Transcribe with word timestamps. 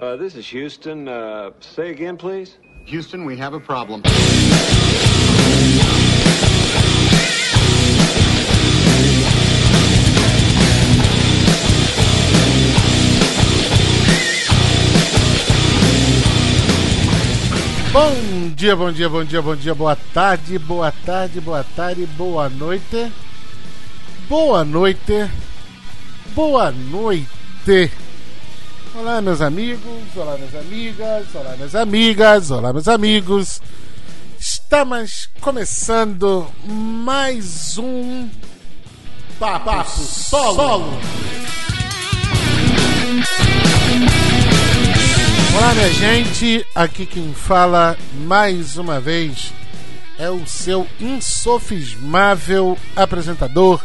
Uh, 0.00 0.16
this 0.16 0.34
is 0.34 0.46
Houston. 0.46 1.06
Uh, 1.08 1.50
say 1.60 1.90
again, 1.90 2.16
please. 2.16 2.56
Houston, 2.86 3.26
we 3.26 3.36
have 3.36 3.52
a 3.52 3.60
problem. 3.60 4.00
Bom 17.92 18.54
dia, 18.56 18.74
bom 18.74 18.90
dia, 18.92 19.10
bom 19.10 19.24
dia, 19.24 19.42
bom 19.42 19.54
dia, 19.54 19.74
boa 19.74 19.96
tarde, 20.14 20.58
boa 20.60 20.90
tarde, 21.04 21.40
boa 21.42 21.62
tarde, 21.76 22.06
boa 22.16 22.48
noite. 22.48 23.12
Boa 24.26 24.64
noite. 24.64 25.28
Boa 26.34 26.72
noite. 26.72 28.09
Olá, 28.92 29.22
meus 29.22 29.40
amigos, 29.40 30.02
olá, 30.16 30.36
minhas 30.36 30.54
amigas, 30.56 31.26
olá, 31.32 31.54
minhas 31.56 31.74
amigas, 31.76 32.50
olá, 32.50 32.72
meus 32.72 32.88
amigos. 32.88 33.62
Estamos 34.36 35.28
começando 35.40 36.50
mais 36.66 37.78
um 37.78 38.28
Papo, 39.38 39.64
Papo 39.64 39.90
Solo. 39.90 40.54
Solo. 40.56 40.92
Olá, 45.56 45.74
minha 45.74 45.92
gente. 45.92 46.66
Aqui 46.74 47.06
quem 47.06 47.32
fala 47.32 47.96
mais 48.26 48.76
uma 48.76 48.98
vez 48.98 49.52
é 50.18 50.28
o 50.28 50.44
seu 50.48 50.84
insofismável 50.98 52.76
apresentador, 52.96 53.80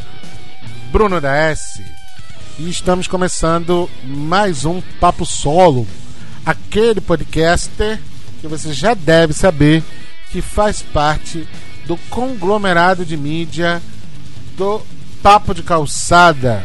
Bruno 0.91 1.21
da 1.21 1.35
S 1.35 2.04
e 2.57 2.69
estamos 2.69 3.05
começando 3.05 3.89
mais 4.03 4.63
um 4.63 4.79
Papo 4.99 5.25
Solo, 5.25 5.85
aquele 6.45 7.01
podcast 7.01 7.99
que 8.39 8.47
você 8.47 8.71
já 8.71 8.93
deve 8.93 9.33
saber 9.33 9.83
que 10.31 10.41
faz 10.41 10.81
parte 10.81 11.45
do 11.85 11.97
conglomerado 12.09 13.03
de 13.03 13.17
mídia 13.17 13.81
do 14.55 14.81
Papo 15.21 15.53
de 15.53 15.63
Calçada. 15.63 16.63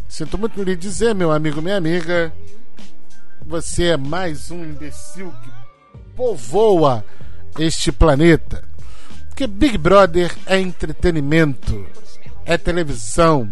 Sinto 0.09 0.37
muito 0.37 0.61
lhe 0.61 0.75
dizer, 0.75 1.15
meu 1.15 1.31
amigo, 1.31 1.61
minha 1.61 1.77
amiga, 1.77 2.33
você 3.45 3.89
é 3.89 3.97
mais 3.97 4.49
um 4.49 4.63
imbecil 4.63 5.31
que 5.43 5.49
povoa 6.15 7.05
este 7.59 7.91
planeta. 7.91 8.63
Porque 9.29 9.45
Big 9.45 9.77
Brother 9.77 10.35
é 10.45 10.59
entretenimento, 10.59 11.85
é 12.45 12.57
televisão. 12.57 13.51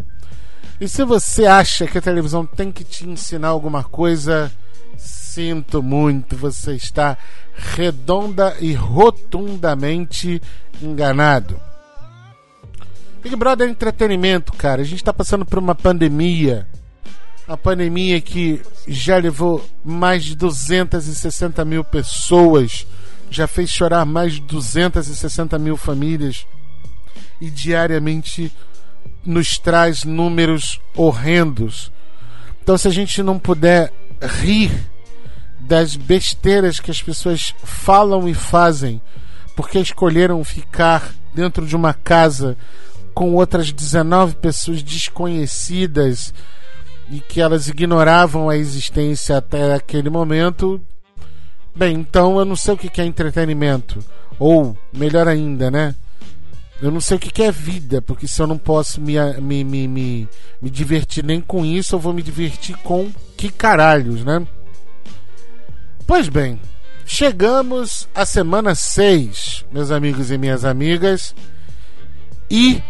E 0.80 0.88
se 0.88 1.03
você 1.03 1.46
acha 1.46 1.86
que 1.86 1.98
a 1.98 2.02
televisão 2.02 2.46
tem 2.46 2.72
que 2.72 2.84
te 2.84 3.08
ensinar 3.08 3.50
alguma 3.50 3.84
coisa, 3.84 4.52
sinto 4.98 5.84
muito, 5.84 6.36
você 6.36 6.74
está 6.74 7.18
redonda 7.56 8.56
e 8.59 8.74
rotundamente 8.74 10.42
enganado. 10.82 11.59
Big 13.22 13.36
Brother 13.36 13.68
é 13.68 13.72
entretenimento, 13.72 14.52
cara. 14.53 14.82
A 14.82 14.86
gente 14.86 14.98
está 14.98 15.14
passando 15.14 15.46
por 15.46 15.59
uma 15.59 15.76
pandemia 15.76 16.68
a 17.48 17.58
pandemia 17.58 18.22
que 18.22 18.62
já 18.88 19.18
levou 19.18 19.64
mais 19.84 20.24
de 20.24 20.36
260 20.36 21.64
mil 21.66 21.84
pessoas, 21.84 22.88
já 23.30 23.48
fez 23.48 23.70
chorar 23.70 24.06
mais 24.06 24.34
de 24.34 24.42
260 24.42 25.58
mil 25.59 25.76
famílias 25.76 26.46
e 27.42 27.50
diariamente 27.50 28.52
nos 29.26 29.58
traz 29.58 30.03
números 30.03 30.80
horrendos. 30.96 31.92
Então, 32.62 32.78
se 32.78 32.88
a 32.88 32.92
gente 32.92 33.22
não 33.22 33.38
puder 33.38 33.92
rir 34.22 34.72
das 35.59 35.96
besteiras 35.96 36.80
que 36.80 36.92
as 36.92 37.02
pessoas 37.02 37.53
falam 37.64 38.28
e 38.28 38.34
fazem 38.34 39.02
porque 39.56 39.80
escolheram 39.80 40.44
ficar 40.44 41.14
dentro 41.34 41.66
de 41.66 41.76
uma 41.76 41.94
casa 41.94 42.58
com 43.14 43.34
outras 43.34 43.72
19 43.72 44.36
pessoas 44.36 44.82
desconhecidas 44.82 46.34
e 47.13 47.19
que 47.19 47.40
elas 47.40 47.68
ignoravam 47.68 48.50
a 48.50 48.57
existência 48.57 49.38
até 49.38 49.75
aquele 49.75 50.09
momento. 50.09 50.81
Bem, 51.75 51.94
então 51.96 52.40
eu 52.40 52.46
não 52.46 52.56
sei 52.56 52.74
o 52.74 52.78
que 52.78 53.00
é 53.00 53.06
entretenimento. 53.06 54.03
Ou, 54.40 54.75
melhor 54.91 55.28
ainda, 55.28 55.69
né? 55.69 55.94
Eu 56.81 56.90
não 56.90 57.00
sei 57.00 57.18
o 57.18 57.19
que 57.19 57.44
é 57.44 57.52
vida, 57.52 58.02
porque 58.02 58.28
se 58.28 58.41
eu 58.41 58.47
não 58.47 58.57
posso 58.57 59.00
me, 59.00 59.13
me, 59.40 59.63
me, 59.63 59.88
me, 59.88 60.29
me 60.59 60.72
divertir 60.72 61.23
nem 61.23 61.40
com 61.40 61.63
isso, 61.63 61.94
eu 61.94 62.00
vou 62.00 62.13
me 62.13 62.23
divertir 62.23 62.75
com 62.78 63.12
que 63.38 63.52
caralhos, 63.52 64.25
né? 64.25 64.46
Pois 66.07 66.28
bem, 66.28 66.59
chegamos 67.06 68.09
à 68.16 68.25
semana 68.25 68.73
6, 68.73 69.66
meus 69.72 69.91
amigos 69.91 70.31
e 70.31 70.38
minhas 70.38 70.66
amigas, 70.66 71.35
e 72.50 72.81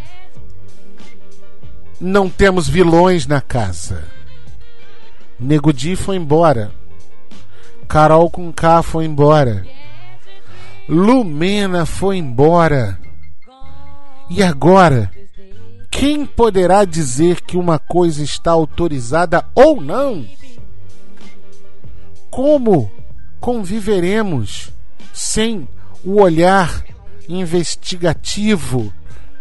não 2.03 2.29
temos 2.29 2.67
vilões 2.67 3.25
na 3.25 3.39
casa. 3.39 4.03
Nego 5.39 5.71
Di 5.71 5.95
foi 5.95 6.17
embora. 6.17 6.69
Carol 7.87 8.29
com 8.29 8.51
K 8.51 8.83
foi 8.83 9.05
embora. 9.05 9.65
Lumena 10.87 11.85
foi 11.85 12.17
embora. 12.17 12.99
E 14.29 14.43
agora? 14.43 15.09
Quem 15.89 16.25
poderá 16.25 16.83
dizer 16.83 17.39
que 17.39 17.55
uma 17.55 17.79
coisa 17.79 18.21
está 18.21 18.51
autorizada 18.51 19.45
ou 19.55 19.79
não? 19.79 20.25
Como 22.29 22.91
conviveremos 23.39 24.73
sem 25.13 25.69
o 26.03 26.21
olhar 26.21 26.83
investigativo 27.29 28.91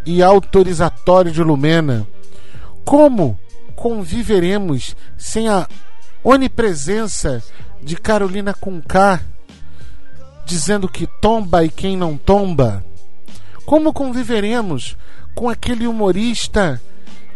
e 0.05 0.23
autorizatório 0.23 1.31
de 1.31 1.43
Lumena? 1.43 2.07
Como 2.85 3.39
conviveremos 3.75 4.95
sem 5.17 5.49
a 5.49 5.67
onipresença 6.23 7.43
de 7.81 7.95
Carolina 7.97 8.53
Conká 8.53 9.21
dizendo 10.45 10.87
que 10.87 11.07
tomba 11.07 11.63
e 11.63 11.69
quem 11.69 11.97
não 11.97 12.17
tomba? 12.17 12.83
Como 13.65 13.93
conviveremos 13.93 14.97
com 15.33 15.49
aquele 15.49 15.87
humorista 15.87 16.81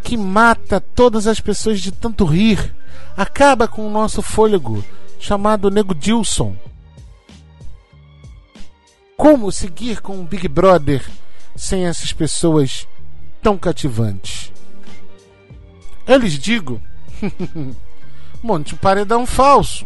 que 0.04 0.18
mata 0.18 0.80
todas 0.80 1.28
as 1.28 1.40
pessoas 1.40 1.82
de 1.82 1.92
tanto 1.92 2.26
rir, 2.26 2.76
acaba 3.16 3.68
com 3.68 3.86
o 3.86 3.90
nosso 3.90 4.22
fôlego, 4.22 4.84
chamado 5.20 5.70
Nego 5.70 5.96
Dilson? 5.96 6.56
Como 9.16 9.52
seguir 9.52 10.02
com 10.02 10.20
o 10.20 10.24
Big 10.24 10.48
Brother 10.48 11.04
sem 11.56 11.86
essas 11.88 12.14
pessoas 12.14 12.88
tão 13.42 13.58
cativantes? 13.58 14.47
Eu 16.08 16.18
lhes 16.18 16.40
digo: 16.40 16.82
monte 18.42 18.74
um 18.74 18.78
paredão 18.78 19.26
falso. 19.26 19.86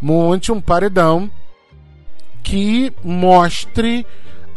Monte 0.00 0.52
um 0.52 0.60
paredão 0.60 1.30
que 2.42 2.92
mostre 3.04 4.06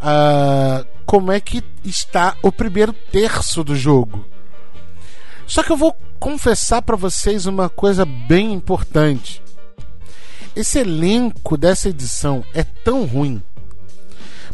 uh, 0.00 0.86
como 1.04 1.30
é 1.30 1.40
que 1.40 1.62
está 1.84 2.36
o 2.42 2.50
primeiro 2.50 2.92
terço 2.92 3.62
do 3.62 3.76
jogo. 3.76 4.24
Só 5.46 5.62
que 5.62 5.70
eu 5.70 5.76
vou 5.76 5.94
confessar 6.18 6.80
para 6.80 6.96
vocês 6.96 7.44
uma 7.46 7.68
coisa 7.68 8.04
bem 8.04 8.52
importante. 8.52 9.42
Esse 10.56 10.78
elenco 10.78 11.56
dessa 11.56 11.88
edição 11.88 12.44
é 12.54 12.62
tão 12.62 13.04
ruim, 13.04 13.42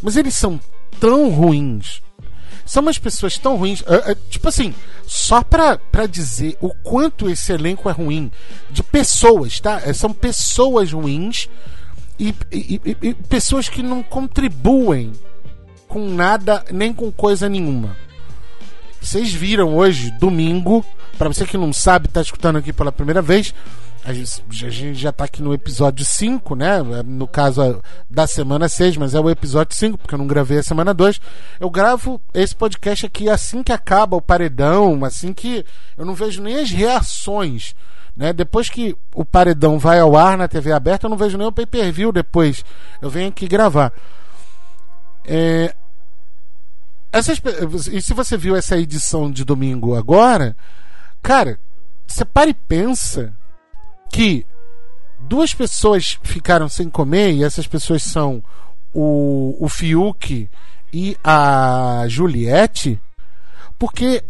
mas 0.03 0.17
eles 0.17 0.35
são 0.35 0.59
tão 0.99 1.31
ruins. 1.31 2.03
São 2.71 2.85
umas 2.85 2.99
pessoas 2.99 3.37
tão 3.37 3.57
ruins. 3.57 3.81
Uh, 3.81 4.13
uh, 4.13 4.15
tipo 4.31 4.49
assim, 4.49 4.73
só 5.05 5.43
pra, 5.43 5.77
pra 5.77 6.07
dizer 6.07 6.57
o 6.61 6.73
quanto 6.73 7.29
esse 7.29 7.53
elenco 7.53 7.91
é 7.91 7.93
ruim. 7.93 8.31
De 8.71 8.81
pessoas, 8.81 9.59
tá? 9.59 9.83
É, 9.85 9.93
são 9.93 10.13
pessoas 10.13 10.93
ruins 10.93 11.49
e, 12.17 12.33
e, 12.53 12.81
e, 12.85 12.97
e 13.09 13.15
pessoas 13.15 13.69
que 13.69 13.83
não 13.83 14.05
contribuem 14.05 15.11
com 15.89 16.11
nada 16.11 16.65
nem 16.71 16.93
com 16.93 17.11
coisa 17.11 17.49
nenhuma. 17.49 17.97
Vocês 19.01 19.35
viram 19.35 19.75
hoje, 19.77 20.13
domingo, 20.13 20.87
para 21.19 21.27
você 21.27 21.45
que 21.45 21.59
não 21.59 21.73
sabe, 21.73 22.07
tá 22.07 22.21
escutando 22.21 22.59
aqui 22.59 22.73
pela 22.73 22.93
primeira 22.93 23.21
vez, 23.21 23.53
a 24.05 24.13
gente, 24.13 24.43
a 24.65 24.71
gente 24.71 24.95
já 24.95 25.13
tá 25.13 25.25
aqui 25.25 25.43
no 25.43 25.53
episódio 25.53 26.05
5, 26.05 26.55
né? 26.55 26.83
No 27.05 27.29
caso 27.29 27.83
da 28.09 28.27
semana 28.27 28.69
6, 28.69 28.97
mas 28.97 29.15
é 29.15 29.21
o 29.21 29.29
episódio 29.29 29.77
5, 29.77 29.99
porque 29.99 30.15
eu 30.15 30.19
não 30.19 30.27
gravei 30.27 30.59
a 30.59 30.63
semana 30.63 30.95
2. 30.95 31.21
Eu 31.59 31.69
gravo 31.69 32.21
esse 32.33 32.57
podcast 32.57 33.07
aqui 33.07 33.29
assim 33.29 33.63
que 33.63 33.73
acaba 33.73 34.17
o 34.17 34.23
paredão, 34.23 35.05
assim 35.05 35.35
que 35.35 35.65
eu 35.99 36.07
não 36.07 36.15
vejo 36.15 36.43
nem 36.43 36.59
as 36.59 36.71
reações. 36.71 37.75
Né? 38.17 38.33
Depois 38.33 38.71
que 38.71 38.97
o 39.15 39.25
paredão 39.25 39.79
vai 39.79 40.01
ao 40.01 40.17
ar 40.17 40.37
na 40.37 40.49
TV 40.49 40.73
aberta, 40.73 41.07
eu 41.07 41.11
não 41.11 41.17
vejo 41.17 41.37
nem 41.37 41.47
o 41.47 41.53
pay 41.53 41.67
per 41.67 41.93
view 41.93 42.11
depois. 42.11 42.65
Eu 43.03 43.11
venho 43.11 43.29
aqui 43.29 43.47
gravar. 43.47 43.93
É... 45.27 45.75
Essas... 47.13 47.41
E 47.93 48.01
se 48.01 48.15
você 48.15 48.37
viu 48.37 48.57
essa 48.57 48.79
edição 48.79 49.31
de 49.31 49.45
domingo 49.45 49.95
agora, 49.95 50.57
cara, 51.23 51.59
você 52.07 52.25
para 52.25 52.49
e 52.49 52.55
pensa 52.55 53.35
que 54.11 54.45
duas 55.21 55.55
pessoas 55.55 56.19
ficaram 56.23 56.69
sem 56.69 56.91
comer, 56.91 57.33
e 57.33 57.45
essas 57.45 57.67
pessoas 57.67 58.03
são 58.03 58.43
o, 58.93 59.57
o 59.59 59.69
Fiuk 59.69 60.49
e 60.93 61.17
a 61.23 62.05
Juliette, 62.09 63.01
porque 63.79 64.23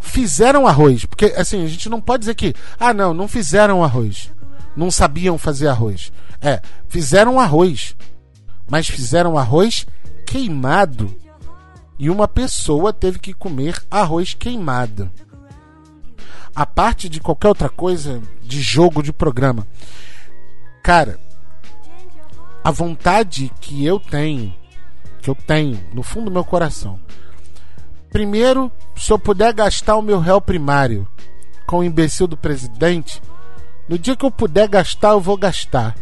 fizeram 0.00 0.66
arroz. 0.66 1.04
Porque, 1.04 1.26
assim, 1.36 1.64
a 1.64 1.68
gente 1.68 1.88
não 1.88 2.00
pode 2.00 2.20
dizer 2.20 2.34
que, 2.34 2.54
ah, 2.78 2.92
não, 2.92 3.14
não 3.14 3.28
fizeram 3.28 3.84
arroz. 3.84 4.30
Não 4.76 4.90
sabiam 4.90 5.38
fazer 5.38 5.68
arroz. 5.68 6.12
É, 6.40 6.60
fizeram 6.88 7.38
arroz. 7.38 7.94
Mas 8.68 8.88
fizeram 8.88 9.38
arroz 9.38 9.86
queimado. 10.26 11.14
E 11.98 12.08
uma 12.08 12.26
pessoa 12.26 12.92
teve 12.92 13.18
que 13.18 13.34
comer 13.34 13.80
arroz 13.90 14.34
queimado. 14.34 15.10
A 16.54 16.66
parte 16.66 17.08
de 17.08 17.20
qualquer 17.20 17.48
outra 17.48 17.68
coisa, 17.68 18.20
de 18.42 18.60
jogo, 18.60 19.02
de 19.02 19.12
programa. 19.12 19.66
Cara, 20.82 21.18
a 22.62 22.70
vontade 22.70 23.50
que 23.60 23.84
eu 23.84 23.98
tenho, 23.98 24.54
que 25.20 25.30
eu 25.30 25.34
tenho 25.34 25.78
no 25.92 26.02
fundo 26.02 26.26
do 26.26 26.30
meu 26.30 26.44
coração, 26.44 27.00
Primeiro, 28.10 28.72
se 28.96 29.12
eu 29.12 29.18
puder 29.18 29.52
gastar 29.52 29.96
o 29.96 30.02
meu 30.02 30.18
réu 30.18 30.40
primário 30.40 31.06
com 31.64 31.78
o 31.78 31.84
imbecil 31.84 32.26
do 32.26 32.36
presidente, 32.36 33.22
no 33.88 33.96
dia 33.96 34.16
que 34.16 34.24
eu 34.24 34.32
puder 34.32 34.68
gastar, 34.68 35.10
eu 35.10 35.20
vou 35.20 35.36
gastar. 35.36 35.94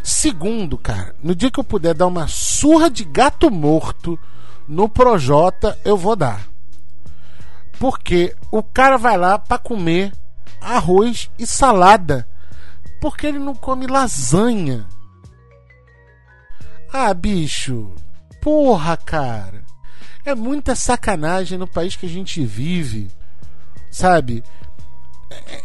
Segundo, 0.00 0.78
cara, 0.78 1.14
no 1.20 1.34
dia 1.34 1.50
que 1.50 1.58
eu 1.58 1.64
puder 1.64 1.94
dar 1.94 2.06
uma 2.06 2.28
surra 2.28 2.88
de 2.88 3.04
gato 3.04 3.50
morto 3.50 4.18
no 4.68 4.88
Projota, 4.88 5.76
eu 5.84 5.96
vou 5.96 6.14
dar. 6.14 6.51
Porque 7.82 8.32
o 8.48 8.62
cara 8.62 8.96
vai 8.96 9.16
lá 9.16 9.40
para 9.40 9.58
comer 9.58 10.12
arroz 10.60 11.28
e 11.36 11.44
salada. 11.44 12.28
Porque 13.00 13.26
ele 13.26 13.40
não 13.40 13.56
come 13.56 13.88
lasanha. 13.88 14.86
Ah, 16.92 17.12
bicho. 17.12 17.92
Porra, 18.40 18.96
cara. 18.96 19.64
É 20.24 20.32
muita 20.32 20.76
sacanagem 20.76 21.58
no 21.58 21.66
país 21.66 21.96
que 21.96 22.06
a 22.06 22.08
gente 22.08 22.46
vive, 22.46 23.10
sabe? 23.90 24.44
É, 25.28 25.62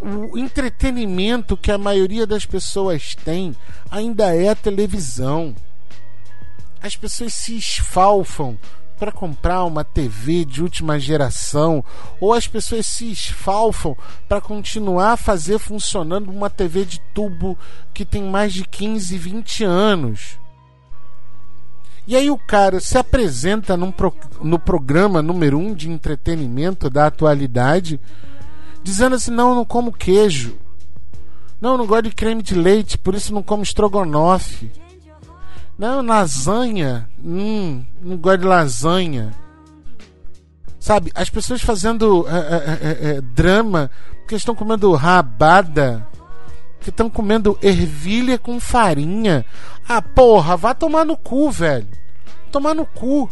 o 0.00 0.38
entretenimento 0.38 1.58
que 1.58 1.70
a 1.70 1.76
maioria 1.76 2.26
das 2.26 2.46
pessoas 2.46 3.14
tem 3.16 3.54
ainda 3.90 4.34
é 4.34 4.48
a 4.48 4.56
televisão. 4.56 5.54
As 6.80 6.96
pessoas 6.96 7.34
se 7.34 7.54
esfalfam 7.58 8.56
para 9.04 9.12
comprar 9.12 9.64
uma 9.64 9.84
TV 9.84 10.46
de 10.46 10.62
última 10.62 10.98
geração, 10.98 11.84
ou 12.18 12.32
as 12.32 12.48
pessoas 12.48 12.86
se 12.86 13.12
esfalfam 13.12 13.94
para 14.26 14.40
continuar 14.40 15.12
a 15.12 15.16
fazer 15.18 15.58
funcionando 15.58 16.30
uma 16.30 16.48
TV 16.48 16.86
de 16.86 16.98
tubo 17.12 17.58
que 17.92 18.06
tem 18.06 18.22
mais 18.22 18.54
de 18.54 18.64
15, 18.64 19.18
20 19.18 19.62
anos. 19.62 20.38
E 22.06 22.16
aí 22.16 22.30
o 22.30 22.38
cara 22.38 22.80
se 22.80 22.96
apresenta 22.96 23.76
pro, 23.92 24.14
no 24.40 24.58
programa 24.58 25.20
número 25.20 25.58
um 25.58 25.74
de 25.74 25.90
entretenimento 25.90 26.88
da 26.88 27.06
atualidade, 27.06 28.00
dizendo 28.82 29.16
assim: 29.16 29.30
não, 29.30 29.54
não 29.54 29.66
como 29.66 29.92
queijo. 29.92 30.56
Não, 31.60 31.76
não 31.76 31.86
gosto 31.86 32.04
de 32.04 32.14
creme 32.14 32.42
de 32.42 32.54
leite, 32.54 32.96
por 32.96 33.14
isso 33.14 33.34
não 33.34 33.42
como 33.42 33.62
estrogonofe. 33.62 34.72
Não, 35.78 36.02
lasanha. 36.02 37.08
Hum, 37.22 37.84
não 38.00 38.16
gosto 38.16 38.40
de 38.40 38.46
lasanha. 38.46 39.34
Sabe, 40.78 41.10
as 41.14 41.30
pessoas 41.30 41.62
fazendo 41.62 42.26
é, 42.28 42.36
é, 42.36 43.16
é, 43.16 43.20
drama 43.20 43.90
porque 44.20 44.34
estão 44.34 44.54
comendo 44.54 44.92
rabada 44.92 46.06
que 46.84 46.90
estão 46.90 47.08
comendo 47.08 47.58
ervilha 47.62 48.38
com 48.38 48.60
farinha. 48.60 49.44
Ah, 49.88 50.02
porra, 50.02 50.56
vá 50.56 50.74
tomar 50.74 51.04
no 51.04 51.16
cu, 51.16 51.50
velho. 51.50 51.88
Tomar 52.52 52.74
no 52.74 52.84
cu. 52.84 53.28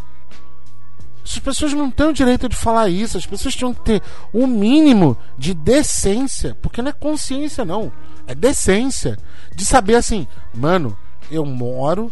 As 1.25 1.39
pessoas 1.39 1.73
não 1.75 1.91
têm 1.91 2.09
o 2.09 2.13
direito 2.13 2.49
de 2.49 2.57
falar 2.57 2.89
isso. 2.89 3.19
As 3.19 3.27
pessoas 3.27 3.55
tinham 3.55 3.75
que 3.75 3.83
ter 3.83 4.03
o 4.33 4.45
um 4.45 4.47
mínimo 4.47 5.17
de 5.37 5.55
decência. 5.55 6.57
Porque 6.63 6.81
não 6.81 6.89
é 6.89 6.95
consciência, 6.95 7.65
não. 7.65 7.93
É 8.27 8.35
decência. 8.35 9.19
De 9.55 9.65
saber 9.65 9.97
assim, 9.97 10.27
mano, 10.55 10.97
eu 11.31 11.45
moro. 11.45 12.11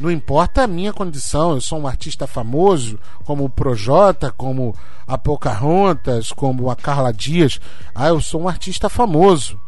Não 0.00 0.10
importa 0.10 0.62
a 0.62 0.66
minha 0.66 0.94
condição, 0.94 1.52
eu 1.52 1.60
sou 1.60 1.78
um 1.78 1.86
artista 1.86 2.26
famoso, 2.26 2.98
como 3.22 3.44
o 3.44 3.50
Projota, 3.50 4.32
como 4.32 4.74
a 5.06 5.18
Pocahontas, 5.18 6.32
como 6.32 6.70
a 6.70 6.74
Carla 6.74 7.12
Dias. 7.12 7.60
Ah, 7.94 8.08
eu 8.08 8.18
sou 8.18 8.40
um 8.40 8.48
artista 8.48 8.88
famoso. 8.88 9.60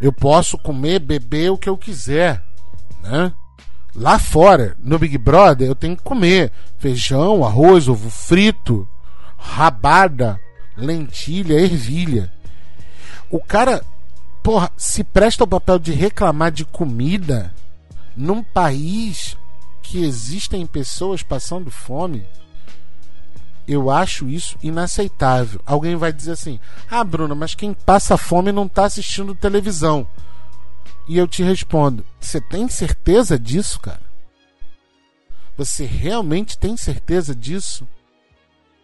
Eu 0.00 0.12
posso 0.12 0.56
comer, 0.56 1.00
beber 1.00 1.50
o 1.50 1.58
que 1.58 1.68
eu 1.68 1.76
quiser, 1.76 2.40
né? 3.02 3.32
Lá 3.96 4.16
fora, 4.16 4.76
no 4.78 4.96
Big 4.96 5.18
Brother, 5.18 5.66
eu 5.66 5.74
tenho 5.74 5.96
que 5.96 6.04
comer 6.04 6.52
feijão, 6.78 7.44
arroz, 7.44 7.88
ovo 7.88 8.10
frito, 8.10 8.88
rabada, 9.36 10.40
lentilha, 10.76 11.54
ervilha. 11.54 12.32
O 13.28 13.40
cara, 13.40 13.84
porra, 14.40 14.70
se 14.76 15.02
presta 15.02 15.42
o 15.42 15.48
papel 15.48 15.80
de 15.80 15.90
reclamar 15.90 16.52
de 16.52 16.64
comida 16.64 17.52
num 18.16 18.42
país 18.42 19.36
que 19.82 20.04
existem 20.04 20.66
pessoas 20.66 21.22
passando 21.22 21.70
fome. 21.70 22.26
Eu 23.66 23.90
acho 23.90 24.28
isso 24.28 24.56
inaceitável. 24.62 25.60
Alguém 25.64 25.96
vai 25.96 26.12
dizer 26.12 26.32
assim: 26.32 26.58
Ah, 26.90 27.04
Bruna, 27.04 27.34
mas 27.34 27.54
quem 27.54 27.72
passa 27.72 28.16
fome 28.16 28.50
não 28.52 28.66
está 28.66 28.84
assistindo 28.84 29.34
televisão. 29.34 30.06
E 31.06 31.16
eu 31.16 31.28
te 31.28 31.42
respondo: 31.42 32.04
Você 32.20 32.40
tem 32.40 32.68
certeza 32.68 33.38
disso, 33.38 33.78
cara? 33.80 34.00
Você 35.56 35.84
realmente 35.84 36.58
tem 36.58 36.76
certeza 36.76 37.34
disso? 37.34 37.86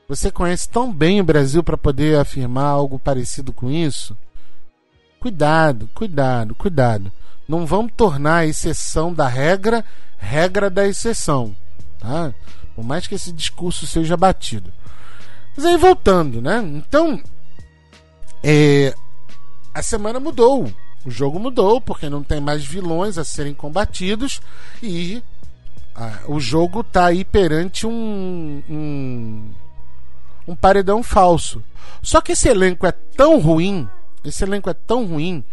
Você 0.09 0.31
conhece 0.31 0.69
tão 0.69 0.93
bem 0.93 1.21
o 1.21 1.25
Brasil 1.25 1.63
para 1.63 1.77
poder 1.77 2.19
afirmar 2.19 2.67
algo 2.67 2.99
parecido 2.99 3.53
com 3.53 3.71
isso? 3.71 4.17
Cuidado, 5.21 5.89
cuidado, 5.95 6.55
cuidado. 6.55 7.13
Não 7.49 7.67
vamos 7.67 7.93
tornar 7.97 8.39
a 8.39 8.47
exceção 8.47 9.13
da 9.13 9.27
regra 9.27 9.85
regra 10.19 10.69
da 10.69 10.87
exceção, 10.87 11.55
tá? 11.99 12.35
Por 12.75 12.85
mais 12.85 13.07
que 13.07 13.15
esse 13.15 13.33
discurso 13.33 13.87
seja 13.87 14.17
batido. 14.17 14.73
Mas 15.57 15.65
aí 15.65 15.77
voltando, 15.77 16.43
né? 16.43 16.59
Então, 16.59 17.21
é, 18.43 18.95
a 19.73 19.83
semana 19.83 20.21
mudou. 20.21 20.71
O 21.05 21.11
jogo 21.11 21.39
mudou 21.39 21.81
porque 21.81 22.09
não 22.09 22.23
tem 22.23 22.41
mais 22.41 22.65
vilões 22.65 23.17
a 23.17 23.25
serem 23.25 23.55
combatidos 23.55 24.41
e 24.83 25.23
o 26.27 26.39
jogo 26.39 26.81
está 26.81 27.07
aí 27.07 27.25
perante 27.25 27.87
um, 27.87 28.63
um, 28.69 29.51
um 30.47 30.57
paredão 30.57 31.03
falso. 31.03 31.63
Só 32.03 32.21
que 32.21 32.33
esse 32.33 32.49
elenco 32.49 32.87
é 32.87 32.93
tão 32.93 33.41
ruim, 33.41 33.89
esse 34.29 34.45
elenco 34.45 34.71
é 34.71 34.75
tão 34.75 35.07
ruim 35.07 35.45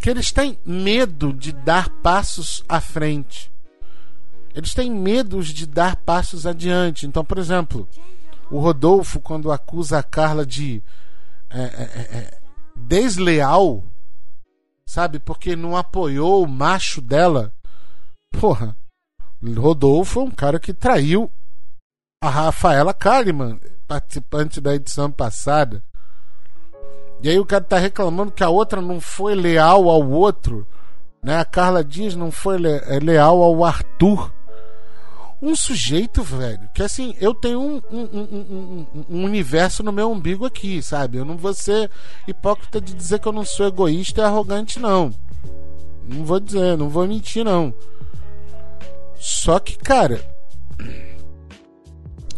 que 0.00 0.08
eles 0.08 0.30
têm 0.30 0.58
medo 0.64 1.32
de 1.32 1.52
dar 1.52 1.88
passos 1.88 2.64
à 2.68 2.80
frente 2.80 3.50
eles 4.58 4.74
têm 4.74 4.90
medo 4.90 5.40
de 5.40 5.66
dar 5.66 5.94
passos 5.94 6.44
adiante. 6.44 7.06
Então, 7.06 7.24
por 7.24 7.38
exemplo, 7.38 7.88
o 8.50 8.58
Rodolfo, 8.58 9.20
quando 9.20 9.52
acusa 9.52 10.00
a 10.00 10.02
Carla 10.02 10.44
de 10.44 10.82
é, 11.48 11.60
é, 11.60 11.62
é, 11.62 12.18
é 12.18 12.40
desleal, 12.74 13.84
sabe, 14.84 15.20
porque 15.20 15.54
não 15.54 15.76
apoiou 15.76 16.42
o 16.42 16.48
macho 16.48 17.00
dela, 17.00 17.54
porra, 18.32 18.76
Rodolfo 19.56 20.20
é 20.20 20.24
um 20.24 20.30
cara 20.30 20.58
que 20.58 20.74
traiu 20.74 21.30
a 22.20 22.28
Rafaela 22.28 22.92
Kalimann, 22.92 23.60
participante 23.86 24.60
da 24.60 24.74
edição 24.74 25.08
passada. 25.08 25.84
E 27.22 27.28
aí 27.28 27.38
o 27.38 27.44
cara 27.44 27.64
tá 27.64 27.78
reclamando 27.78 28.32
que 28.32 28.44
a 28.44 28.48
outra 28.48 28.80
não 28.80 29.00
foi 29.00 29.34
leal 29.34 29.88
ao 29.88 30.08
outro, 30.08 30.66
né? 31.22 31.38
A 31.38 31.44
Carla 31.44 31.82
Dias 31.82 32.14
não 32.14 32.30
foi 32.30 32.58
leal 32.58 33.42
ao 33.42 33.64
Arthur 33.64 34.32
um 35.40 35.54
sujeito, 35.54 36.22
velho, 36.22 36.68
que 36.74 36.82
assim, 36.82 37.14
eu 37.20 37.32
tenho 37.32 37.60
um, 37.60 37.80
um, 37.90 38.02
um, 38.02 38.86
um, 39.08 39.24
universo 39.24 39.84
no 39.84 39.92
meu 39.92 40.10
umbigo 40.10 40.44
aqui, 40.44 40.82
sabe? 40.82 41.18
Eu 41.18 41.24
não 41.24 41.36
vou 41.36 41.54
ser 41.54 41.90
hipócrita 42.26 42.80
de 42.80 42.92
dizer 42.92 43.20
que 43.20 43.28
eu 43.28 43.32
não 43.32 43.44
sou 43.44 43.66
egoísta 43.66 44.20
e 44.20 44.24
arrogante, 44.24 44.80
não. 44.80 45.14
Não 46.08 46.24
vou 46.24 46.40
dizer, 46.40 46.76
não 46.76 46.88
vou 46.88 47.06
mentir, 47.06 47.44
não. 47.44 47.72
Só 49.16 49.60
que, 49.60 49.76
cara, 49.76 50.20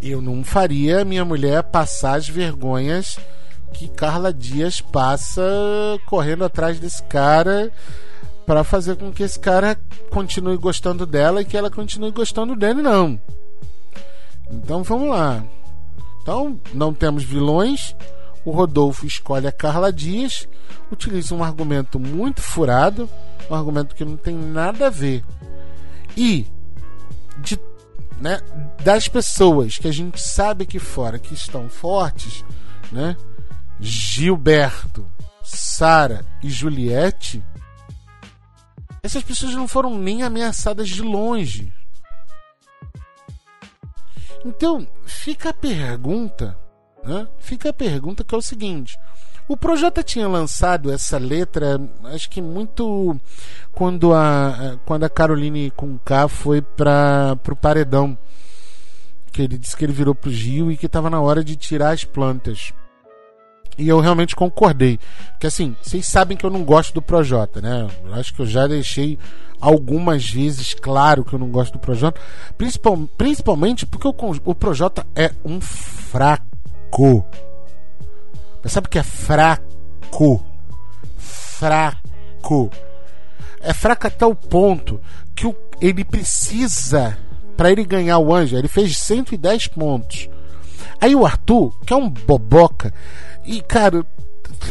eu 0.02 0.20
não 0.20 0.44
faria 0.44 1.04
minha 1.04 1.24
mulher 1.24 1.62
passar 1.62 2.16
as 2.16 2.28
vergonhas 2.28 3.18
que 3.72 3.88
Carla 3.88 4.32
Dias 4.32 4.80
passa 4.80 5.42
correndo 6.06 6.44
atrás 6.44 6.78
desse 6.78 7.02
cara 7.04 7.72
para 8.46 8.64
fazer 8.64 8.96
com 8.96 9.12
que 9.12 9.22
esse 9.22 9.38
cara 9.38 9.78
continue 10.10 10.56
gostando 10.56 11.06
dela 11.06 11.40
e 11.40 11.44
que 11.44 11.56
ela 11.56 11.70
continue 11.70 12.10
gostando 12.10 12.56
dele, 12.56 12.82
não. 12.82 13.20
Então 14.50 14.82
vamos 14.82 15.10
lá. 15.10 15.44
Então, 16.22 16.60
não 16.74 16.92
temos 16.92 17.22
vilões. 17.24 17.94
O 18.44 18.50
Rodolfo 18.50 19.06
escolhe 19.06 19.46
a 19.46 19.52
Carla 19.52 19.92
Dias, 19.92 20.48
utiliza 20.90 21.34
um 21.34 21.44
argumento 21.44 22.00
muito 22.00 22.40
furado, 22.40 23.08
um 23.50 23.54
argumento 23.54 23.94
que 23.94 24.04
não 24.04 24.16
tem 24.16 24.34
nada 24.34 24.86
a 24.86 24.90
ver. 24.90 25.22
E 26.16 26.46
de, 27.38 27.58
né, 28.18 28.40
das 28.82 29.08
pessoas 29.08 29.78
que 29.78 29.88
a 29.88 29.92
gente 29.92 30.20
sabe 30.20 30.64
aqui 30.64 30.78
fora 30.78 31.18
que 31.18 31.34
estão 31.34 31.68
fortes, 31.68 32.44
né? 32.90 33.16
Gilberto, 33.80 35.06
Sara 35.42 36.24
e 36.42 36.50
Juliette, 36.50 37.42
essas 39.02 39.22
pessoas 39.22 39.54
não 39.54 39.66
foram 39.66 39.98
nem 39.98 40.22
ameaçadas 40.22 40.88
de 40.88 41.02
longe. 41.02 41.72
Então, 44.44 44.86
fica 45.04 45.50
a 45.50 45.54
pergunta, 45.54 46.56
né? 47.04 47.26
Fica 47.38 47.70
a 47.70 47.72
pergunta 47.72 48.24
que 48.24 48.34
é 48.34 48.38
o 48.38 48.42
seguinte: 48.42 48.98
o 49.48 49.56
Projota 49.56 50.02
tinha 50.02 50.28
lançado 50.28 50.92
essa 50.92 51.18
letra, 51.18 51.80
acho 52.04 52.30
que 52.30 52.40
muito 52.40 53.18
quando 53.72 54.14
a 54.14 54.78
quando 54.84 55.04
a 55.04 55.10
Caroline 55.10 55.70
com 55.72 55.98
K 55.98 56.28
foi 56.28 56.62
para 56.62 57.36
o 57.48 57.56
paredão, 57.56 58.16
que 59.32 59.42
ele 59.42 59.58
disse 59.58 59.76
que 59.76 59.84
ele 59.84 59.92
virou 59.92 60.14
pro 60.14 60.30
Gil 60.30 60.70
e 60.70 60.76
que 60.76 60.86
estava 60.86 61.10
na 61.10 61.20
hora 61.20 61.42
de 61.42 61.56
tirar 61.56 61.90
as 61.90 62.04
plantas. 62.04 62.72
E 63.78 63.88
eu 63.88 64.00
realmente 64.00 64.36
concordei. 64.36 64.98
Porque 65.32 65.46
assim, 65.46 65.74
vocês 65.82 66.06
sabem 66.06 66.36
que 66.36 66.44
eu 66.44 66.50
não 66.50 66.64
gosto 66.64 66.92
do 66.92 67.02
Projota, 67.02 67.60
né? 67.60 67.88
Eu 68.04 68.14
acho 68.14 68.34
que 68.34 68.40
eu 68.40 68.46
já 68.46 68.66
deixei 68.66 69.18
algumas 69.60 70.28
vezes 70.28 70.74
claro 70.74 71.24
que 71.24 71.34
eu 71.34 71.38
não 71.38 71.48
gosto 71.48 71.74
do 71.74 71.78
Projota. 71.78 72.20
Principal, 72.56 72.96
principalmente 73.16 73.86
porque 73.86 74.08
o, 74.08 74.14
o 74.44 74.54
Projota 74.54 75.06
é 75.14 75.30
um 75.44 75.60
fraco. 75.60 77.24
Mas 78.62 78.72
sabe 78.72 78.86
o 78.86 78.90
que 78.90 78.98
é 78.98 79.02
fraco? 79.02 80.44
Fraco. 81.16 82.70
É 83.60 83.72
fraco 83.72 84.06
até 84.06 84.26
o 84.26 84.34
ponto 84.34 85.00
que 85.34 85.46
o, 85.46 85.54
ele 85.80 86.04
precisa, 86.04 87.16
para 87.56 87.70
ele 87.70 87.84
ganhar 87.84 88.18
o 88.18 88.34
Anjo, 88.34 88.56
ele 88.56 88.68
fez 88.68 88.96
110 88.96 89.68
pontos. 89.68 90.28
Aí 91.00 91.14
o 91.14 91.24
Arthur, 91.24 91.74
que 91.86 91.92
é 91.92 91.96
um 91.96 92.10
boboca, 92.10 92.92
e, 93.44 93.62
cara, 93.62 94.04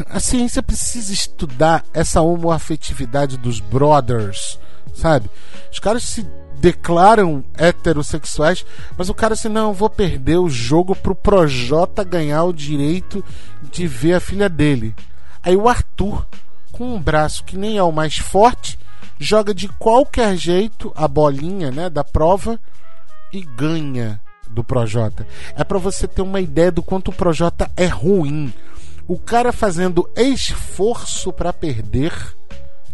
a 0.10 0.20
ciência 0.20 0.62
precisa 0.62 1.12
estudar 1.12 1.84
essa 1.94 2.22
homoafetividade 2.22 3.38
dos 3.38 3.60
brothers, 3.60 4.60
sabe? 4.94 5.30
Os 5.72 5.80
caras 5.80 6.04
se 6.04 6.26
declaram 6.60 7.44
heterossexuais, 7.58 8.66
mas 8.98 9.10
o 9.10 9.14
cara 9.14 9.34
assim, 9.34 9.50
não, 9.50 9.74
vou 9.74 9.90
perder 9.90 10.38
o 10.38 10.50
jogo 10.50 10.96
pro 10.96 11.16
Projota 11.16 12.04
ganhar 12.04 12.44
o 12.44 12.54
direito 12.54 13.24
de 13.72 13.88
ver 13.88 14.16
a 14.16 14.20
filha 14.20 14.50
dele. 14.50 14.94
Aí 15.42 15.56
o 15.56 15.70
Arthur, 15.70 16.28
com 16.72 16.96
um 16.96 17.02
braço 17.02 17.44
que 17.44 17.58
nem 17.58 17.78
é 17.78 17.84
o 17.84 17.92
mais 17.92 18.18
forte, 18.18 18.78
joga 19.18 19.54
de 19.54 19.68
qualquer 19.68 20.36
jeito 20.36 20.92
a 20.96 21.08
bolinha, 21.08 21.72
né, 21.72 21.90
da 21.90 22.04
prova 22.04 22.60
e 23.32 23.42
ganha 23.42 24.22
do 24.50 24.64
Projota. 24.64 25.26
É 25.56 25.64
para 25.64 25.78
você 25.78 26.08
ter 26.08 26.22
uma 26.22 26.42
ideia 26.42 26.72
do 26.72 26.84
quanto 26.84 27.10
o 27.10 27.16
Projota 27.16 27.70
é 27.78 27.86
ruim. 27.86 28.54
O 29.08 29.18
cara 29.18 29.52
fazendo 29.52 30.10
esforço 30.16 31.32
para 31.32 31.54
perder, 31.54 32.14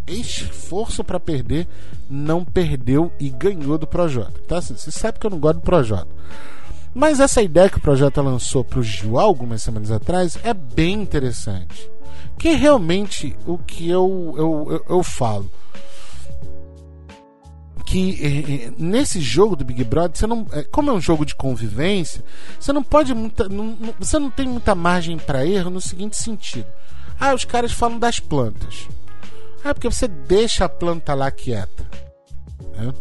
esforço 0.08 1.04
para 1.04 1.20
perder, 1.20 1.68
não 2.10 2.46
perdeu 2.46 3.12
e 3.20 3.30
ganhou 3.30 3.78
do 3.78 3.88
Projota. 3.88 4.56
Assim, 4.56 4.76
você 4.76 4.92
sabe 4.92 5.20
que 5.20 5.26
eu 5.26 5.32
não 5.32 5.40
gosto 5.40 5.58
do 5.58 5.62
Projota. 5.62 6.08
Mas 6.94 7.20
essa 7.20 7.42
ideia 7.42 7.70
que 7.70 7.78
o 7.78 7.82
Projota 7.82 8.22
lançou 8.22 8.64
para 8.64 8.80
o 8.80 8.84
Gil 8.84 9.20
algumas 9.20 9.62
semanas 9.62 9.92
atrás 9.92 10.38
é 10.44 10.54
bem 10.54 11.02
interessante. 11.02 11.90
Que 12.38 12.54
realmente 12.56 13.36
o 13.46 13.58
que 13.58 13.90
eu, 13.90 14.34
eu, 14.38 14.68
eu, 14.70 14.86
eu 14.98 15.04
falo 15.04 15.50
que 17.96 18.20
eh, 18.22 18.66
eh, 18.66 18.74
nesse 18.78 19.22
jogo 19.22 19.56
do 19.56 19.64
Big 19.64 19.82
Brother, 19.86 20.18
você 20.18 20.28
não, 20.28 20.46
eh, 20.52 20.64
como 20.64 20.92
é 20.92 20.94
um 20.94 21.00
jogo 21.00 21.25
de 21.25 21.34
convivência, 21.34 22.22
você 22.60 22.74
não 22.74 22.84
pode 22.84 23.14
muita, 23.14 23.48
não, 23.48 23.78
você 23.98 24.20
não 24.20 24.30
tem 24.30 24.46
muita 24.46 24.75
margem 24.75 25.18
para 25.18 25.46
erro 25.46 25.70
no 25.70 25.80
seguinte 25.80 26.18
sentido. 26.18 26.68
Ah, 27.18 27.34
os 27.34 27.46
caras 27.46 27.72
falam 27.72 27.98
das 27.98 28.20
plantas. 28.20 28.90
Ah, 29.64 29.74
porque 29.74 29.90
você 29.90 30.10
deixa 30.10 30.66
a 30.66 30.70
planta 30.70 31.14
lá 31.14 31.32
quieta. 31.32 31.90
Né? 32.75 32.94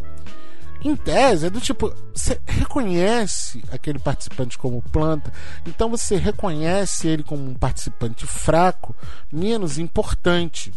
Em 0.84 0.94
tese, 0.94 1.46
é 1.46 1.50
do 1.50 1.60
tipo, 1.60 1.92
você 2.14 2.38
reconhece 2.46 3.64
aquele 3.72 3.98
participante 3.98 4.56
como 4.56 4.80
planta, 4.80 5.32
então 5.66 5.90
você 5.90 6.14
reconhece 6.14 7.08
ele 7.08 7.24
como 7.24 7.42
um 7.42 7.54
participante 7.54 8.28
fraco, 8.28 8.94
menos 9.32 9.76
importante. 9.76 10.72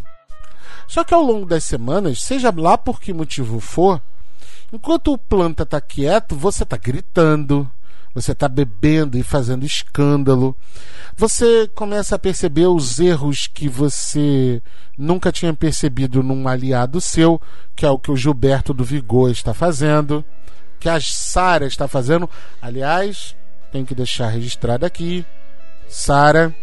Só 0.88 1.04
que 1.04 1.14
ao 1.14 1.22
longo 1.22 1.46
das 1.46 1.64
semanas, 1.64 2.22
seja 2.22 2.54
lá 2.56 2.78
por 2.78 3.00
que 3.00 3.14
motivo 3.14 3.60
for, 3.60 4.02
enquanto 4.72 5.14
o 5.14 5.18
planta 5.18 5.64
está 5.64 5.80
quieto, 5.82 6.36
você 6.36 6.64
está 6.64 6.78
gritando, 6.78 7.70
você 8.14 8.32
está 8.32 8.48
bebendo 8.48 9.18
e 9.18 9.22
fazendo 9.22 9.66
escândalo. 9.66 10.56
Você 11.16 11.70
começa 11.76 12.16
a 12.16 12.20
perceber 12.20 12.66
os 12.66 13.00
erros 13.00 13.48
que 13.48 13.70
você 13.70 14.62
nunca 14.98 15.32
tinha 15.32 15.54
percebido 15.54 16.24
num 16.24 16.48
aliado 16.48 17.00
seu, 17.00 17.40
que 17.76 17.86
é 17.86 17.90
o 17.90 18.00
que 18.00 18.12
o 18.12 18.16
Gilberto 18.16 18.74
do 18.74 18.84
Vigor 18.84 19.30
está 19.30 19.54
fazendo, 19.54 20.26
que 20.80 20.90
a 20.90 21.00
Sara 21.00 21.68
está 21.68 21.88
fazendo. 21.88 22.30
Aliás, 22.60 23.36
tem 23.72 23.86
que 23.86 23.94
deixar 23.94 24.30
registrado 24.30 24.86
aqui. 24.86 25.26
Sara, 25.88 26.56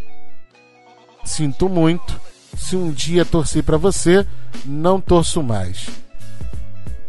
sinto 1.25 1.69
muito 1.69 2.21
se 2.57 2.77
um 2.77 2.91
dia 2.91 3.25
torci 3.25 3.63
para 3.63 3.77
você, 3.77 4.27
não 4.65 5.01
torço 5.01 5.43
mais. 5.43 5.89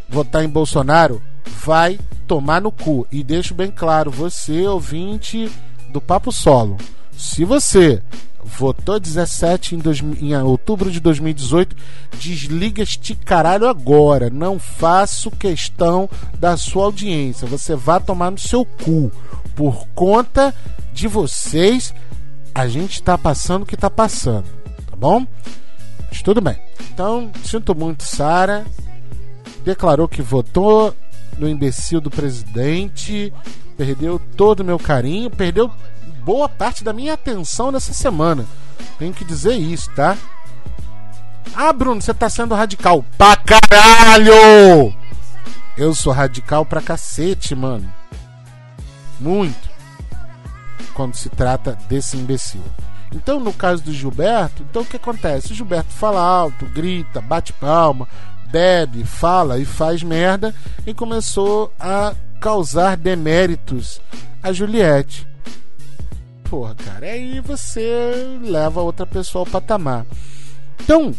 Votar 0.08 0.44
em 0.44 0.48
Bolsonaro 0.48 1.22
vai 1.64 1.98
tomar 2.26 2.60
no 2.60 2.70
cu. 2.70 3.06
E 3.10 3.22
deixo 3.22 3.54
bem 3.54 3.70
claro, 3.70 4.10
você, 4.10 4.66
ouvinte 4.66 5.50
do 5.90 6.00
Papo 6.00 6.32
Solo, 6.32 6.76
se 7.16 7.44
você 7.44 8.02
votou 8.44 9.00
17 9.00 9.74
em, 9.74 9.78
dois, 9.78 10.00
em 10.00 10.36
outubro 10.36 10.90
de 10.90 11.00
2018, 11.00 11.76
desliga 12.18 12.82
este 12.82 13.14
caralho 13.14 13.68
agora. 13.68 14.30
Não 14.30 14.58
faço 14.58 15.30
questão 15.30 16.08
da 16.38 16.56
sua 16.56 16.84
audiência. 16.84 17.46
Você 17.46 17.74
vai 17.74 18.00
tomar 18.00 18.30
no 18.30 18.38
seu 18.38 18.64
cu. 18.64 19.10
Por 19.54 19.86
conta 19.94 20.54
de 20.92 21.08
vocês, 21.08 21.94
a 22.54 22.68
gente 22.68 22.94
está 22.94 23.18
passando 23.18 23.62
o 23.62 23.66
que 23.66 23.74
está 23.74 23.90
passando 23.90 24.65
tá 24.96 25.00
bom? 25.00 25.26
Mas 26.08 26.22
tudo 26.22 26.40
bem. 26.40 26.56
Então, 26.92 27.30
sinto 27.44 27.74
muito, 27.74 28.02
Sara. 28.02 28.64
Declarou 29.64 30.08
que 30.08 30.22
votou 30.22 30.94
no 31.38 31.48
imbecil 31.48 32.00
do 32.00 32.10
presidente, 32.10 33.32
perdeu 33.76 34.18
todo 34.36 34.60
o 34.60 34.64
meu 34.64 34.78
carinho, 34.78 35.28
perdeu 35.28 35.70
boa 36.24 36.48
parte 36.48 36.82
da 36.82 36.92
minha 36.92 37.14
atenção 37.14 37.70
nessa 37.70 37.92
semana. 37.92 38.46
Tenho 38.98 39.12
que 39.12 39.24
dizer 39.24 39.54
isso, 39.54 39.90
tá? 39.94 40.16
Ah, 41.54 41.72
Bruno, 41.72 42.00
você 42.00 42.14
tá 42.14 42.28
sendo 42.30 42.54
radical. 42.54 43.04
Pra 43.18 43.36
caralho! 43.36 44.94
eu 45.76 45.94
sou 45.94 46.12
radical 46.12 46.64
pra 46.64 46.80
cacete, 46.80 47.54
mano. 47.54 47.92
Muito. 49.20 49.68
Quando 50.94 51.14
se 51.14 51.28
trata 51.28 51.76
desse 51.88 52.16
imbecil. 52.16 52.62
Então, 53.12 53.40
no 53.40 53.52
caso 53.52 53.82
do 53.82 53.92
Gilberto, 53.92 54.64
então 54.68 54.82
o 54.82 54.86
que 54.86 54.96
acontece? 54.96 55.52
O 55.52 55.54
Gilberto 55.54 55.92
fala 55.92 56.20
alto, 56.20 56.66
grita, 56.66 57.20
bate 57.20 57.52
palma, 57.52 58.08
bebe, 58.50 59.04
fala 59.04 59.58
e 59.58 59.64
faz 59.64 60.02
merda 60.02 60.54
e 60.86 60.92
começou 60.92 61.72
a 61.78 62.14
causar 62.40 62.96
deméritos 62.96 64.00
a 64.42 64.52
Juliette. 64.52 65.26
Porra, 66.44 66.74
cara, 66.74 67.06
aí 67.06 67.40
você 67.40 68.38
leva 68.40 68.80
outra 68.80 69.06
pessoa 69.06 69.42
ao 69.42 69.50
patamar. 69.50 70.06
Então, 70.80 71.12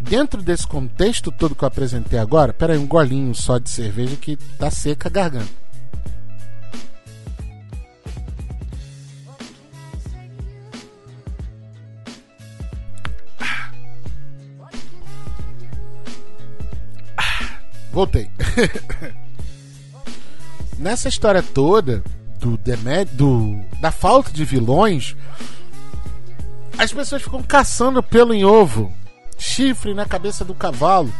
dentro 0.00 0.42
desse 0.42 0.66
contexto 0.66 1.30
todo 1.30 1.54
que 1.54 1.62
eu 1.62 1.68
apresentei 1.68 2.18
agora, 2.18 2.52
peraí, 2.52 2.78
um 2.78 2.86
golinho 2.86 3.34
só 3.34 3.58
de 3.58 3.68
cerveja 3.68 4.16
que 4.16 4.36
tá 4.36 4.70
seca 4.70 5.08
a 5.08 5.12
garganta. 5.12 5.59
Voltei. 17.92 18.30
Nessa 20.78 21.08
história 21.08 21.42
toda 21.42 22.02
do, 22.38 22.56
do 22.56 23.64
da 23.80 23.90
falta 23.90 24.32
de 24.32 24.44
vilões, 24.44 25.14
as 26.78 26.92
pessoas 26.92 27.22
ficam 27.22 27.42
caçando 27.42 28.02
pelo 28.02 28.32
em 28.32 28.44
ovo, 28.44 28.92
chifre 29.38 29.92
na 29.92 30.06
cabeça 30.06 30.44
do 30.44 30.54
cavalo 30.54 31.12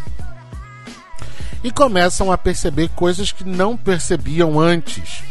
e 1.62 1.70
começam 1.70 2.32
a 2.32 2.38
perceber 2.38 2.88
coisas 2.90 3.32
que 3.32 3.44
não 3.44 3.76
percebiam 3.76 4.58
antes. 4.58 5.22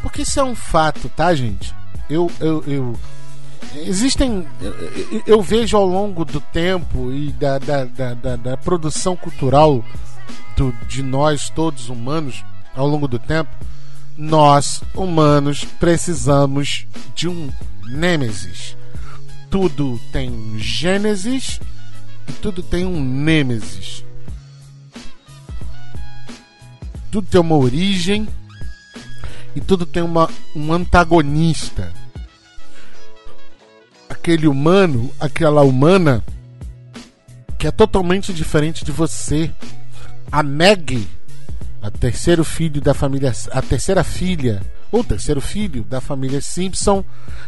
Porque 0.00 0.22
isso 0.22 0.38
é 0.38 0.44
um 0.44 0.54
fato, 0.54 1.08
tá, 1.08 1.34
gente? 1.34 1.74
Eu, 2.08 2.30
eu, 2.38 2.64
eu 2.66 3.00
existem 3.76 4.46
eu, 5.26 5.42
vejo 5.42 5.76
ao 5.76 5.86
longo 5.86 6.24
do 6.24 6.40
tempo 6.40 7.12
e 7.12 7.32
da, 7.32 7.58
da, 7.58 7.84
da, 7.84 8.36
da 8.36 8.56
produção 8.56 9.16
cultural 9.16 9.84
do, 10.56 10.72
de 10.86 11.02
nós 11.02 11.50
todos 11.50 11.88
humanos 11.88 12.44
ao 12.74 12.86
longo 12.86 13.08
do 13.08 13.18
tempo 13.18 13.50
nós 14.16 14.82
humanos 14.94 15.64
precisamos 15.64 16.86
de 17.14 17.28
um 17.28 17.50
Nêmesis. 17.86 18.76
Tudo 19.50 20.00
tem 20.12 20.30
um 20.30 20.58
Gênesis 20.58 21.60
e 22.28 22.32
tudo 22.32 22.62
tem 22.62 22.84
um 22.84 23.02
Nêmesis. 23.02 24.04
Tudo 27.10 27.26
tem 27.26 27.40
uma 27.40 27.56
origem 27.56 28.28
e 29.54 29.60
tudo 29.60 29.84
tem 29.84 30.02
uma, 30.02 30.30
um 30.56 30.72
antagonista 30.72 31.92
aquele 34.22 34.46
humano, 34.46 35.12
aquela 35.18 35.62
humana 35.62 36.22
que 37.58 37.66
é 37.66 37.72
totalmente 37.72 38.32
diferente 38.32 38.84
de 38.84 38.92
você. 38.92 39.50
A 40.30 40.44
Meg, 40.44 41.08
a 41.82 41.90
terceiro 41.90 42.44
filho 42.44 42.80
da 42.80 42.94
família, 42.94 43.32
a 43.50 43.60
terceira 43.60 44.04
filha, 44.04 44.62
ou 44.92 45.02
terceiro 45.02 45.40
filho 45.40 45.82
da 45.82 46.00
família 46.00 46.40
Simpson, 46.40 47.04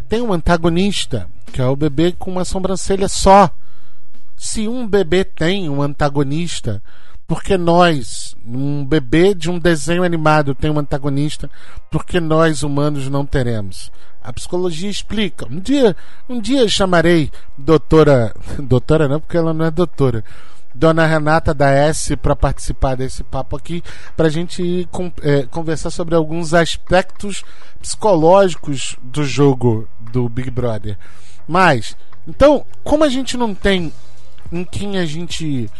tem 0.08 0.20
um 0.20 0.32
antagonista, 0.32 1.28
que 1.52 1.62
é 1.62 1.64
o 1.64 1.76
bebê 1.76 2.10
com 2.10 2.32
uma 2.32 2.44
sobrancelha 2.44 3.08
só. 3.08 3.48
Se 4.36 4.66
um 4.66 4.84
bebê 4.84 5.22
tem 5.24 5.70
um 5.70 5.80
antagonista, 5.80 6.82
porque 7.26 7.56
nós, 7.56 8.34
um 8.44 8.84
bebê 8.84 9.34
de 9.34 9.50
um 9.50 9.58
desenho 9.58 10.04
animado 10.04 10.54
tem 10.54 10.70
um 10.70 10.78
antagonista, 10.78 11.50
porque 11.90 12.20
nós 12.20 12.62
humanos 12.62 13.08
não 13.08 13.24
teremos. 13.24 13.90
A 14.22 14.32
psicologia 14.32 14.90
explica. 14.90 15.46
Um 15.50 15.58
dia, 15.58 15.96
um 16.28 16.40
dia 16.40 16.68
chamarei 16.68 17.30
doutora, 17.56 18.34
doutora 18.58 19.08
não, 19.08 19.20
porque 19.20 19.36
ela 19.36 19.54
não 19.54 19.64
é 19.64 19.70
doutora. 19.70 20.24
Dona 20.74 21.06
Renata 21.06 21.54
da 21.54 21.70
S 21.70 22.16
para 22.16 22.34
participar 22.34 22.96
desse 22.96 23.22
papo 23.22 23.56
aqui, 23.56 23.82
para 24.16 24.26
a 24.26 24.30
gente 24.30 24.88
é, 25.22 25.42
conversar 25.44 25.90
sobre 25.90 26.16
alguns 26.16 26.52
aspectos 26.52 27.44
psicológicos 27.80 28.96
do 29.00 29.24
jogo 29.24 29.88
do 30.12 30.28
Big 30.28 30.50
Brother. 30.50 30.98
Mas, 31.46 31.96
então, 32.26 32.66
como 32.82 33.04
a 33.04 33.08
gente 33.08 33.36
não 33.36 33.54
tem 33.54 33.92
em 34.50 34.64
quem 34.64 34.98
a 34.98 35.06
gente 35.06 35.70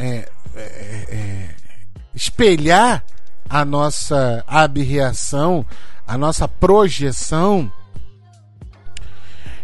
é, 0.00 0.28
é 0.56 1.48
espelhar 2.14 3.04
a 3.48 3.64
nossa 3.64 4.44
abreação, 4.46 5.64
a 6.06 6.16
nossa 6.16 6.46
projeção, 6.46 7.70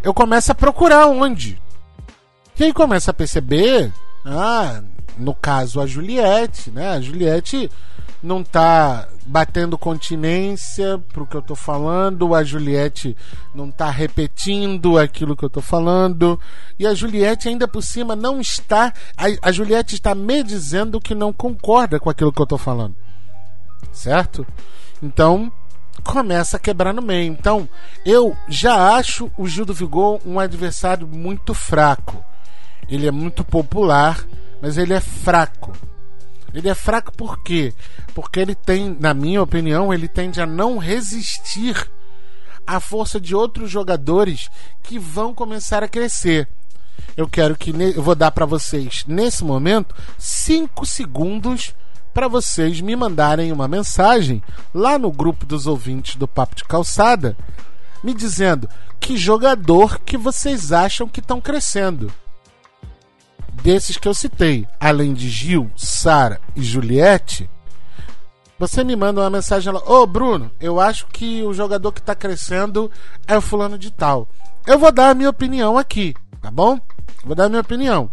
eu 0.03 0.13
começo 0.13 0.51
a 0.51 0.55
procurar 0.55 1.07
onde. 1.07 1.61
E 2.57 2.63
aí 2.63 2.73
começa 2.73 3.11
a 3.11 3.13
perceber, 3.13 3.91
ah, 4.25 4.81
no 5.17 5.33
caso 5.33 5.81
a 5.81 5.85
Juliette, 5.85 6.71
né? 6.71 6.89
A 6.89 7.01
Juliette 7.01 7.69
não 8.21 8.43
tá 8.43 9.07
batendo 9.25 9.77
continência 9.77 10.97
pro 11.13 11.27
que 11.27 11.35
eu 11.35 11.41
tô 11.41 11.55
falando, 11.55 12.33
a 12.33 12.43
Juliette 12.43 13.15
não 13.53 13.69
tá 13.69 13.89
repetindo 13.89 14.97
aquilo 14.97 15.35
que 15.35 15.43
eu 15.43 15.49
tô 15.49 15.61
falando, 15.61 16.39
e 16.79 16.87
a 16.87 16.93
Juliette 16.93 17.47
ainda 17.47 17.67
por 17.67 17.83
cima 17.83 18.15
não 18.15 18.39
está, 18.39 18.93
a, 19.15 19.25
a 19.49 19.51
Juliette 19.51 19.95
está 19.95 20.15
me 20.15 20.43
dizendo 20.43 20.99
que 20.99 21.13
não 21.13 21.31
concorda 21.31 21.99
com 21.99 22.09
aquilo 22.09 22.31
que 22.31 22.41
eu 22.41 22.47
tô 22.47 22.57
falando. 22.57 22.95
Certo? 23.91 24.45
Então, 25.01 25.51
começa 26.03 26.57
a 26.57 26.59
quebrar 26.59 26.93
no 26.93 27.01
meio. 27.01 27.31
Então, 27.31 27.67
eu 28.05 28.35
já 28.47 28.95
acho 28.95 29.31
o 29.37 29.47
Gil 29.47 29.65
do 29.65 29.73
Vigor 29.73 30.19
um 30.25 30.39
adversário 30.39 31.07
muito 31.07 31.53
fraco. 31.53 32.23
Ele 32.89 33.07
é 33.07 33.11
muito 33.11 33.43
popular, 33.43 34.25
mas 34.61 34.77
ele 34.77 34.93
é 34.93 34.99
fraco. 34.99 35.73
Ele 36.53 36.69
é 36.69 36.75
fraco 36.75 37.11
por 37.11 37.41
quê? 37.43 37.73
Porque 38.13 38.39
ele 38.39 38.55
tem, 38.55 38.95
na 38.99 39.13
minha 39.13 39.41
opinião, 39.41 39.93
ele 39.93 40.07
tende 40.07 40.41
a 40.41 40.45
não 40.45 40.77
resistir 40.77 41.89
à 42.65 42.79
força 42.79 43.19
de 43.19 43.35
outros 43.35 43.69
jogadores 43.69 44.49
que 44.83 44.97
vão 44.97 45.33
começar 45.33 45.83
a 45.83 45.87
crescer. 45.87 46.47
Eu 47.15 47.27
quero 47.27 47.55
que 47.55 47.71
eu 47.95 48.01
vou 48.01 48.15
dar 48.15 48.31
para 48.31 48.45
vocês 48.45 49.03
nesse 49.07 49.43
momento 49.43 49.95
5 50.17 50.85
segundos 50.85 51.73
para 52.13 52.27
vocês 52.27 52.81
me 52.81 52.95
mandarem 52.95 53.51
uma 53.51 53.67
mensagem 53.67 54.41
lá 54.73 54.97
no 54.97 55.11
grupo 55.11 55.45
dos 55.45 55.67
ouvintes 55.67 56.15
do 56.15 56.27
Papo 56.27 56.55
de 56.55 56.63
Calçada, 56.63 57.37
me 58.03 58.13
dizendo 58.13 58.67
que 58.99 59.15
jogador 59.15 59.99
que 59.99 60.17
vocês 60.17 60.71
acham 60.71 61.07
que 61.07 61.19
estão 61.19 61.39
crescendo. 61.39 62.11
Desses 63.61 63.97
que 63.97 64.07
eu 64.07 64.13
citei, 64.13 64.67
além 64.79 65.13
de 65.13 65.29
Gil, 65.29 65.69
Sara 65.75 66.39
e 66.55 66.61
Juliette, 66.61 67.49
você 68.59 68.83
me 68.83 68.95
manda 68.95 69.21
uma 69.21 69.29
mensagem 69.29 69.71
lá, 69.71 69.79
ô 69.79 70.01
oh, 70.01 70.07
Bruno, 70.07 70.49
eu 70.59 70.79
acho 70.79 71.05
que 71.07 71.43
o 71.43 71.53
jogador 71.53 71.91
que 71.91 71.99
está 71.99 72.15
crescendo 72.15 72.89
é 73.27 73.37
o 73.37 73.41
fulano 73.41 73.77
de 73.77 73.91
tal. 73.91 74.27
Eu 74.65 74.79
vou 74.79 74.91
dar 74.91 75.09
a 75.09 75.13
minha 75.13 75.29
opinião 75.29 75.77
aqui, 75.77 76.15
tá 76.41 76.49
bom? 76.49 76.79
Vou 77.23 77.35
dar 77.35 77.45
a 77.45 77.49
minha 77.49 77.61
opinião. 77.61 78.09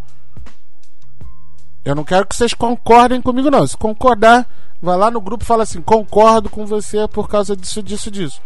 Eu 1.83 1.95
não 1.95 2.03
quero 2.03 2.25
que 2.25 2.35
vocês 2.35 2.53
concordem 2.53 3.21
comigo, 3.21 3.49
não. 3.49 3.65
Se 3.65 3.77
concordar, 3.77 4.47
vai 4.81 4.97
lá 4.97 5.09
no 5.09 5.21
grupo 5.21 5.43
e 5.43 5.47
fala 5.47 5.63
assim: 5.63 5.81
concordo 5.81 6.49
com 6.49 6.65
você 6.65 7.07
por 7.07 7.29
causa 7.29 7.55
disso, 7.55 7.81
disso, 7.81 8.11
disso. 8.11 8.41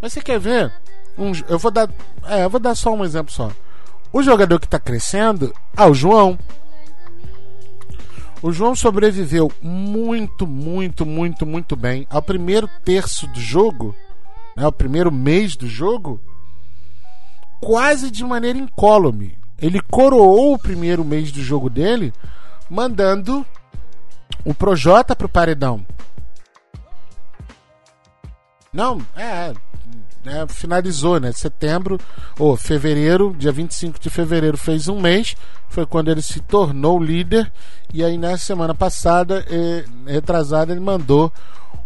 Mas 0.00 0.12
você 0.12 0.20
quer 0.20 0.38
ver? 0.38 0.72
Um, 1.16 1.32
eu 1.48 1.58
vou 1.58 1.70
dar. 1.70 1.88
É, 2.26 2.44
eu 2.44 2.50
vou 2.50 2.60
dar 2.60 2.74
só 2.74 2.92
um 2.92 3.04
exemplo 3.04 3.32
só. 3.32 3.50
O 4.12 4.22
jogador 4.22 4.58
que 4.58 4.66
está 4.66 4.78
crescendo 4.78 5.54
é 5.76 5.84
o 5.84 5.94
João. 5.94 6.38
O 8.40 8.52
João 8.52 8.74
sobreviveu 8.74 9.50
muito, 9.60 10.46
muito, 10.46 11.04
muito, 11.04 11.44
muito 11.44 11.76
bem 11.76 12.06
ao 12.08 12.22
primeiro 12.22 12.68
terço 12.84 13.26
do 13.26 13.40
jogo, 13.40 13.94
né, 14.56 14.64
ao 14.64 14.72
primeiro 14.72 15.10
mês 15.10 15.56
do 15.56 15.66
jogo, 15.66 16.20
quase 17.60 18.10
de 18.10 18.24
maneira 18.24 18.58
incólume. 18.58 19.36
Ele 19.60 19.80
coroou 19.80 20.54
o 20.54 20.58
primeiro 20.58 21.04
mês 21.04 21.32
do 21.32 21.42
jogo 21.42 21.68
dele 21.68 22.12
mandando 22.70 23.44
o 24.44 24.54
Projota 24.54 25.16
pro 25.16 25.28
paredão. 25.28 25.84
Não, 28.72 29.00
é, 29.16 29.52
é, 30.28 30.46
finalizou, 30.48 31.18
né? 31.18 31.32
Setembro 31.32 31.98
ou 32.38 32.56
fevereiro, 32.56 33.34
dia 33.36 33.52
25 33.52 33.98
de 33.98 34.10
fevereiro 34.10 34.56
fez 34.56 34.88
um 34.88 35.00
mês, 35.00 35.36
foi 35.68 35.86
quando 35.86 36.10
ele 36.10 36.22
se 36.22 36.40
tornou 36.40 37.02
líder. 37.02 37.50
E 37.92 38.04
aí 38.04 38.18
na 38.18 38.36
semana 38.36 38.74
passada, 38.74 39.44
eh, 39.48 39.84
retrasada, 40.06 40.72
ele 40.72 40.80
mandou 40.80 41.32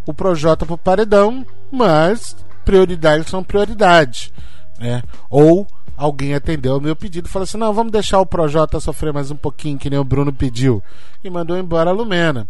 o 0.04 0.12
Projota 0.12 0.66
pro 0.66 0.76
paredão, 0.76 1.46
mas 1.70 2.36
prioridades 2.64 3.28
são 3.28 3.42
prioridades, 3.42 4.32
né? 4.78 5.02
Ou 5.30 5.66
alguém 5.96 6.34
atendeu 6.34 6.76
o 6.76 6.80
meu 6.80 6.96
pedido 6.96 7.28
e 7.28 7.30
falou 7.30 7.44
assim: 7.44 7.58
não, 7.58 7.72
vamos 7.72 7.92
deixar 7.92 8.18
o 8.20 8.26
Projota 8.26 8.80
sofrer 8.80 9.12
mais 9.12 9.30
um 9.30 9.36
pouquinho, 9.36 9.78
que 9.78 9.90
nem 9.90 9.98
o 9.98 10.04
Bruno 10.04 10.32
pediu. 10.32 10.82
E 11.22 11.30
mandou 11.30 11.56
embora 11.56 11.90
a 11.90 11.92
Lumena. 11.92 12.48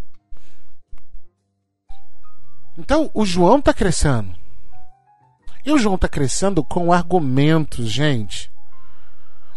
Então, 2.79 3.11
o 3.13 3.27
João 3.27 3.61
tá 3.61 3.75
crescendo. 3.75 4.42
E 5.65 5.71
o 5.73 5.79
João 5.79 5.97
tá 5.97 6.09
crescendo 6.09 6.65
com 6.65 6.93
argumentos, 6.93 7.89
gente. 7.89 8.51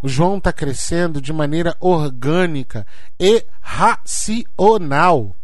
O 0.04 0.08
João 0.08 0.40
tá 0.40 0.54
crescendo 0.54 1.20
de 1.20 1.34
maneira 1.34 1.76
orgânica 1.80 2.86
e 3.20 3.44
racional. 3.60 5.36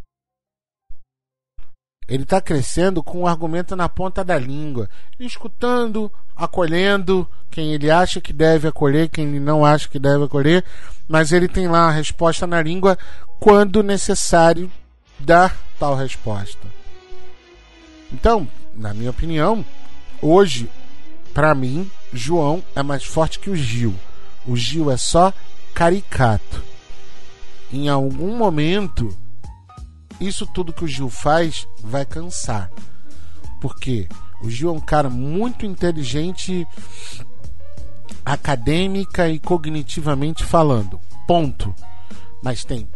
Ele 2.08 2.24
está 2.24 2.42
crescendo 2.42 3.02
com 3.02 3.22
o 3.22 3.28
argumento 3.28 3.76
na 3.76 3.88
ponta 3.88 4.24
da 4.24 4.38
língua, 4.38 4.90
escutando, 5.20 6.12
acolhendo 6.36 7.28
quem 7.50 7.74
ele 7.74 7.90
acha 7.90 8.20
que 8.20 8.34
deve 8.34 8.68
acolher, 8.68 9.10
quem 9.10 9.30
ele 9.30 9.40
não 9.40 9.66
acha 9.66 9.88
que 9.88 9.98
deve 9.98 10.26
acolher, 10.26 10.64
mas 11.08 11.32
ele 11.32 11.48
tem 11.48 11.68
lá 11.68 11.88
a 11.88 11.92
resposta 11.92 12.46
na 12.46 12.62
língua 12.62 12.98
quando 13.40 13.82
necessário 13.82 14.72
dar 15.18 15.56
tal 15.80 15.96
resposta. 15.96 16.68
Então, 18.12 18.48
na 18.76 18.94
minha 18.94 19.10
opinião, 19.10 19.66
hoje, 20.22 20.70
para 21.34 21.54
mim, 21.56 21.90
João 22.14 22.64
é 22.76 22.84
mais 22.84 23.04
forte 23.04 23.40
que 23.40 23.50
o 23.50 23.56
Gil. 23.56 23.96
O 24.46 24.56
Gil 24.56 24.92
é 24.92 24.98
só 24.98 25.34
caricato. 25.74 26.64
Em 27.72 27.88
algum 27.88 28.36
momento, 28.38 29.16
isso 30.20 30.46
tudo 30.46 30.74
que 30.74 30.84
o 30.84 30.88
Gil 30.88 31.10
faz 31.10 31.68
vai 31.82 32.06
cansar. 32.06 32.70
Porque 33.60 34.08
o 34.42 34.50
Gil 34.50 34.70
é 34.70 34.74
um 34.74 34.80
cara 34.80 35.10
muito 35.10 35.66
inteligente 35.66 36.68
acadêmica 38.26 39.30
e 39.30 39.40
cognitivamente 39.40 40.44
falando. 40.44 41.00
Ponto. 41.28 41.74
Mas 42.44 42.64
tem 42.64 42.88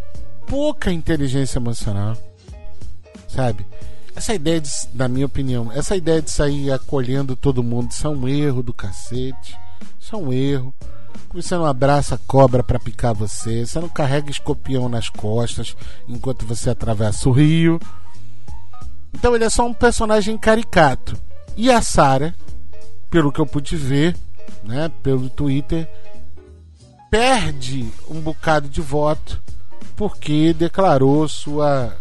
pouca 0.45 0.91
inteligência 0.91 1.57
emocional. 1.57 2.17
Sabe? 3.27 3.65
Essa 4.15 4.34
ideia, 4.34 4.62
de, 4.62 4.69
na 4.93 5.08
minha 5.08 5.25
opinião, 5.25 5.71
essa 5.71 5.95
ideia 5.95 6.21
de 6.21 6.32
sair 6.32 6.71
acolhendo 6.71 7.36
todo 7.36 7.62
mundo, 7.62 7.91
isso 7.91 8.08
é 8.08 8.10
um 8.10 8.28
erro 8.28 8.63
do 8.63 8.73
cacete. 8.73 9.58
Isso 9.99 10.15
é 10.15 10.17
um 10.17 10.32
erro. 10.32 10.73
Você 11.34 11.56
não 11.56 11.65
abraça 11.65 12.19
cobra 12.25 12.63
para 12.63 12.80
picar 12.80 13.13
você, 13.13 13.65
você 13.65 13.80
não 13.80 13.89
carrega 13.89 14.32
escorpião 14.32 14.88
nas 14.88 15.10
costas 15.10 15.75
enquanto 16.08 16.45
você 16.45 16.69
atravessa 16.69 17.28
o 17.28 17.32
rio. 17.32 17.80
Então 19.13 19.36
ele 19.36 19.43
é 19.43 19.49
só 19.49 19.65
um 19.65 19.73
personagem 19.73 20.38
caricato. 20.38 21.17
E 21.58 21.69
a 21.69 21.82
Sara, 21.82 22.34
pelo 23.10 23.32
que 23.32 23.39
eu 23.39 23.45
pude 23.45 23.75
ver, 23.75 24.15
né, 24.63 24.89
pelo 25.04 25.30
Twitter, 25.30 25.89
perde 27.10 27.89
um 28.10 28.21
bocado 28.21 28.69
de 28.69 28.82
voto 28.82 29.41
porque 29.95 30.54
declarou 30.54 31.28
sua 31.28 31.97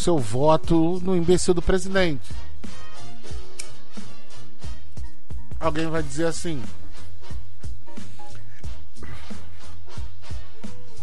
seu 0.00 0.18
voto 0.18 1.00
no 1.02 1.16
imbecil 1.16 1.54
do 1.54 1.62
presidente. 1.62 2.30
Alguém 5.58 5.88
vai 5.88 6.02
dizer 6.02 6.26
assim: 6.26 6.62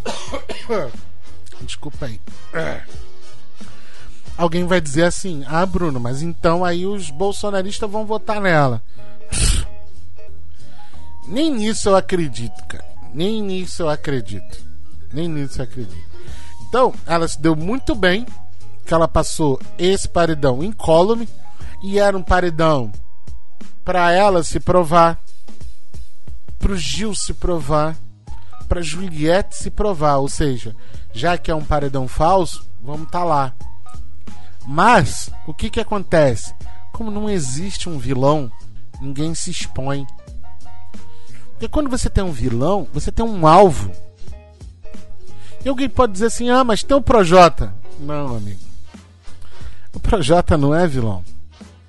Desculpa 1.62 2.06
aí. 2.06 2.20
Alguém 4.38 4.66
vai 4.66 4.80
dizer 4.80 5.04
assim: 5.04 5.44
Ah, 5.48 5.66
Bruno, 5.66 6.00
mas 6.00 6.22
então 6.22 6.64
aí 6.64 6.86
os 6.86 7.10
bolsonaristas 7.10 7.90
vão 7.90 8.06
votar 8.06 8.40
nela. 8.40 8.82
Nem 11.28 11.52
nisso 11.52 11.90
eu 11.90 11.96
acredito, 11.96 12.64
cara. 12.68 12.86
Nem 13.14 13.42
nisso 13.42 13.84
eu 13.84 13.90
acredito. 13.90 14.64
Nem 15.12 15.28
nisso 15.28 15.60
eu 15.60 15.64
acredito. 15.64 16.12
Então, 16.68 16.94
ela 17.06 17.28
se 17.28 17.40
deu 17.40 17.56
muito 17.56 17.94
bem 17.94 18.26
que 18.92 18.96
ela 18.96 19.08
passou 19.08 19.58
esse 19.78 20.06
paredão 20.06 20.62
incólume 20.62 21.26
e 21.82 21.98
era 21.98 22.18
um 22.18 22.22
paredão 22.22 22.92
para 23.86 24.12
ela 24.12 24.44
se 24.44 24.60
provar, 24.60 25.18
pro 26.60 26.76
Gil 26.76 27.16
se 27.16 27.34
provar 27.34 27.96
para 28.68 28.82
Juliette 28.82 29.56
se 29.56 29.72
provar, 29.72 30.18
ou 30.18 30.28
seja, 30.28 30.76
já 31.14 31.38
que 31.38 31.50
é 31.50 31.56
um 31.56 31.64
paredão 31.64 32.06
falso, 32.06 32.68
vamos 32.82 33.10
tá 33.10 33.24
lá. 33.24 33.54
Mas 34.68 35.30
o 35.48 35.54
que 35.54 35.70
que 35.70 35.80
acontece? 35.80 36.54
Como 36.92 37.10
não 37.10 37.30
existe 37.30 37.88
um 37.88 37.98
vilão, 37.98 38.52
ninguém 39.00 39.34
se 39.34 39.52
expõe. 39.52 40.06
Porque 41.52 41.70
quando 41.70 41.90
você 41.90 42.10
tem 42.10 42.26
um 42.26 42.34
vilão, 42.34 42.86
você 42.94 43.10
tem 43.10 43.24
um 43.24 43.48
alvo. 43.48 43.90
E 45.64 45.70
alguém 45.70 45.88
pode 45.88 46.12
dizer 46.12 46.26
assim: 46.26 46.50
"Ah, 46.50 46.66
mas 46.66 46.84
tem 46.84 46.98
o 46.98 47.02
Projota". 47.02 47.74
Não, 47.98 48.36
amigo. 48.36 48.71
O 49.94 50.00
Projota 50.00 50.58
não 50.58 50.74
é 50.74 50.88
vilão. 50.88 51.24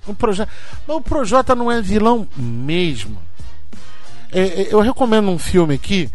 O 0.05 0.13
Projota, 0.13 0.51
o 0.87 1.01
Projota 1.01 1.55
não 1.55 1.71
é 1.71 1.81
vilão 1.81 2.27
mesmo. 2.35 3.17
É, 4.31 4.41
é, 4.41 4.73
eu 4.73 4.81
recomendo 4.81 5.29
um 5.29 5.37
filme 5.37 5.75
aqui 5.75 6.09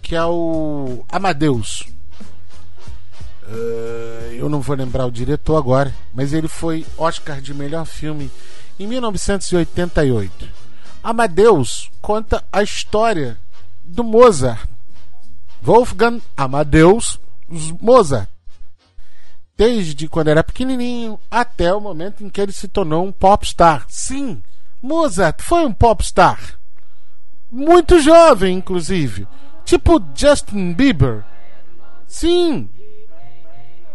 que 0.00 0.14
é 0.14 0.24
o 0.24 1.04
Amadeus. 1.10 1.82
Uh, 3.48 4.32
eu 4.32 4.48
não 4.48 4.60
vou 4.60 4.76
lembrar 4.76 5.06
o 5.06 5.10
diretor 5.10 5.56
agora, 5.56 5.94
mas 6.14 6.32
ele 6.32 6.48
foi 6.48 6.86
Oscar 6.96 7.40
de 7.40 7.52
melhor 7.52 7.84
filme 7.84 8.30
em 8.78 8.86
1988. 8.86 10.48
Amadeus 11.02 11.90
conta 12.00 12.44
a 12.52 12.62
história 12.62 13.38
do 13.82 14.04
Mozart. 14.04 14.68
Wolfgang 15.62 16.22
Amadeus 16.36 17.18
Mozart. 17.80 18.28
Desde 19.56 20.08
quando 20.08 20.28
era 20.28 20.42
pequenininho 20.42 21.18
até 21.30 21.72
o 21.72 21.80
momento 21.80 22.24
em 22.24 22.28
que 22.28 22.40
ele 22.40 22.52
se 22.52 22.66
tornou 22.66 23.06
um 23.06 23.12
popstar. 23.12 23.86
Sim, 23.88 24.42
Mozart 24.82 25.40
foi 25.42 25.64
um 25.64 25.72
popstar. 25.72 26.58
Muito 27.50 28.00
jovem, 28.00 28.58
inclusive. 28.58 29.28
Tipo 29.64 30.02
Justin 30.14 30.72
Bieber. 30.72 31.24
Sim. 32.06 32.68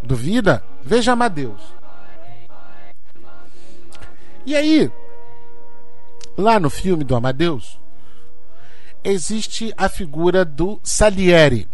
Duvida? 0.01 0.63
Veja 0.81 1.11
Amadeus. 1.11 1.61
E 4.45 4.55
aí, 4.55 4.89
lá 6.37 6.59
no 6.59 6.69
filme 6.69 7.03
do 7.03 7.15
Amadeus, 7.15 7.79
existe 9.03 9.73
a 9.77 9.89
figura 9.89 10.43
do 10.45 10.79
Salieri. 10.81 11.67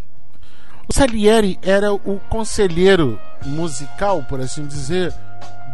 O 0.87 0.93
Salieri 0.93 1.57
era 1.61 1.93
o 1.93 2.19
conselheiro 2.29 3.19
musical, 3.45 4.23
por 4.23 4.39
assim 4.39 4.65
dizer, 4.65 5.13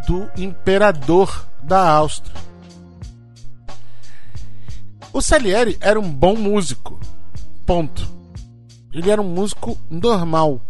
do 0.06 0.30
imperador 0.36 1.46
da 1.62 1.88
Áustria. 1.90 2.34
O 5.12 5.20
Salieri 5.20 5.76
era 5.80 6.00
um 6.00 6.10
bom 6.10 6.34
músico, 6.34 6.98
Ponto. 7.66 8.10
Ele 8.92 9.10
era 9.10 9.20
um 9.22 9.28
músico 9.28 9.78
normal. 9.88 10.60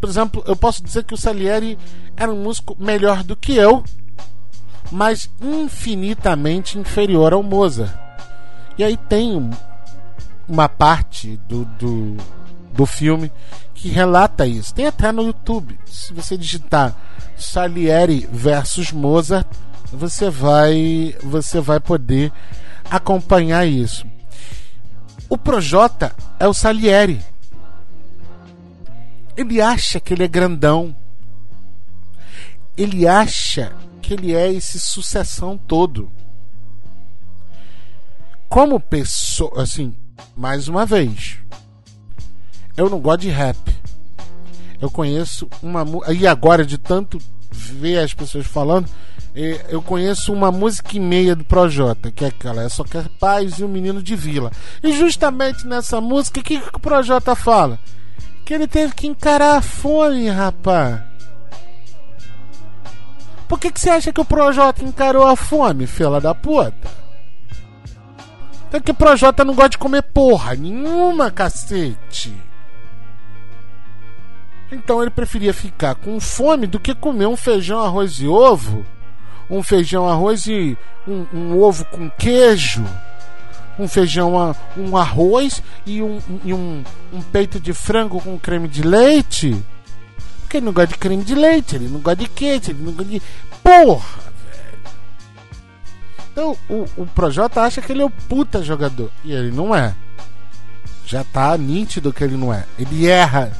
Por 0.00 0.08
exemplo, 0.08 0.42
eu 0.46 0.54
posso 0.54 0.82
dizer 0.82 1.04
que 1.04 1.14
o 1.14 1.16
Salieri 1.16 1.78
era 2.16 2.32
um 2.32 2.42
músico 2.42 2.76
melhor 2.78 3.22
do 3.22 3.36
que 3.36 3.54
eu, 3.54 3.82
mas 4.90 5.30
infinitamente 5.40 6.78
inferior 6.78 7.32
ao 7.32 7.42
Mozart. 7.42 7.92
E 8.76 8.84
aí 8.84 8.96
tem 8.96 9.50
uma 10.48 10.68
parte 10.68 11.36
do, 11.48 11.64
do, 11.64 12.16
do 12.72 12.86
filme 12.86 13.30
que 13.74 13.88
relata 13.88 14.46
isso. 14.46 14.74
Tem 14.74 14.86
até 14.86 15.12
no 15.12 15.22
YouTube. 15.22 15.78
Se 15.86 16.12
você 16.12 16.36
digitar 16.36 16.96
Salieri 17.36 18.28
versus 18.30 18.92
Mozart, 18.92 19.46
você 19.92 20.30
vai 20.30 21.14
você 21.22 21.60
vai 21.60 21.80
poder 21.80 22.32
acompanhar 22.90 23.66
isso. 23.66 24.06
O 25.28 25.36
Projota 25.36 26.14
é 26.38 26.46
o 26.46 26.54
Salieri. 26.54 27.20
Ele 29.36 29.60
acha 29.60 29.98
que 29.98 30.12
ele 30.12 30.24
é 30.24 30.28
grandão. 30.28 30.94
Ele 32.76 33.06
acha 33.06 33.72
que 34.00 34.14
ele 34.14 34.34
é 34.34 34.52
esse 34.52 34.78
sucessão 34.78 35.56
todo. 35.56 36.10
Como 38.48 38.78
pessoa, 38.78 39.62
assim, 39.62 39.94
mais 40.36 40.68
uma 40.68 40.84
vez, 40.84 41.38
eu 42.76 42.88
não 42.88 42.98
gosto 42.98 43.20
de 43.20 43.28
rap. 43.28 43.58
Eu 44.80 44.90
conheço 44.90 45.48
uma 45.62 45.84
e 46.12 46.26
agora 46.26 46.64
de 46.64 46.76
tanto 46.76 47.18
ver 47.50 47.98
as 47.98 48.12
pessoas 48.12 48.46
falando, 48.46 48.88
eu 49.68 49.80
conheço 49.80 50.32
uma 50.32 50.50
música 50.50 50.96
e 50.96 51.00
meia 51.00 51.36
do 51.36 51.44
Projota, 51.44 52.10
que 52.10 52.24
é 52.24 52.28
aquela, 52.28 52.62
é 52.62 52.68
só 52.68 52.82
quer 52.84 53.08
paz 53.20 53.58
e 53.58 53.64
um 53.64 53.68
menino 53.68 54.02
de 54.02 54.16
vila. 54.16 54.50
E 54.82 54.92
justamente 54.92 55.66
nessa 55.66 56.00
música, 56.00 56.40
o 56.40 56.42
que, 56.42 56.60
que 56.60 56.76
o 56.76 56.80
Projota 56.80 57.34
fala? 57.34 57.78
Que 58.44 58.54
ele 58.54 58.66
teve 58.66 58.94
que 58.94 59.06
encarar 59.06 59.56
a 59.56 59.62
fome, 59.62 60.28
rapaz. 60.28 61.00
Por 63.48 63.58
que, 63.58 63.70
que 63.70 63.80
você 63.80 63.90
acha 63.90 64.12
que 64.12 64.20
o 64.20 64.24
Projota 64.24 64.82
encarou 64.82 65.26
a 65.26 65.36
fome, 65.36 65.86
fela 65.86 66.20
da 66.20 66.34
puta? 66.34 67.02
É 68.72 68.80
que 68.80 68.90
o 68.90 68.94
Projota 68.94 69.44
não 69.44 69.54
gosta 69.54 69.70
de 69.70 69.78
comer 69.78 70.02
porra 70.02 70.54
nenhuma, 70.54 71.30
cacete. 71.30 72.34
Então 74.72 75.02
ele 75.02 75.10
preferia 75.10 75.52
ficar 75.52 75.94
com 75.94 76.18
fome 76.18 76.66
do 76.66 76.80
que 76.80 76.94
comer 76.94 77.26
um 77.26 77.36
feijão, 77.36 77.80
arroz 77.80 78.12
e 78.20 78.26
ovo, 78.26 78.86
um 79.50 79.62
feijão, 79.62 80.08
arroz 80.08 80.46
e 80.46 80.78
um, 81.06 81.26
um 81.30 81.60
ovo 81.60 81.84
com 81.84 82.08
queijo, 82.08 82.82
um 83.78 83.86
feijão, 83.86 84.32
um 84.74 84.96
arroz 84.96 85.62
e, 85.84 86.00
um, 86.00 86.18
e 86.42 86.54
um, 86.54 86.82
um 87.12 87.20
peito 87.20 87.60
de 87.60 87.74
frango 87.74 88.18
com 88.18 88.38
creme 88.38 88.66
de 88.66 88.82
leite. 88.82 89.62
Porque 90.40 90.56
ele 90.56 90.64
não 90.64 90.72
gosta 90.72 90.88
de 90.88 90.98
creme 90.98 91.22
de 91.22 91.34
leite, 91.34 91.76
ele 91.76 91.88
não 91.88 92.00
gosta 92.00 92.16
de 92.16 92.28
queijo, 92.30 92.70
ele 92.70 92.82
não 92.82 92.92
gosta 92.92 93.12
de. 93.12 93.22
Porra, 93.62 94.22
velho! 94.50 94.78
Então 96.32 96.56
o, 96.70 96.86
o 96.96 97.06
Projota 97.08 97.60
acha 97.60 97.82
que 97.82 97.92
ele 97.92 98.00
é 98.00 98.06
o 98.06 98.10
puta 98.10 98.62
jogador. 98.62 99.10
E 99.22 99.32
ele 99.32 99.50
não 99.50 99.74
é. 99.74 99.94
Já 101.04 101.22
tá 101.24 101.58
nítido 101.58 102.10
que 102.10 102.24
ele 102.24 102.38
não 102.38 102.54
é. 102.54 102.64
Ele 102.78 103.06
erra 103.06 103.52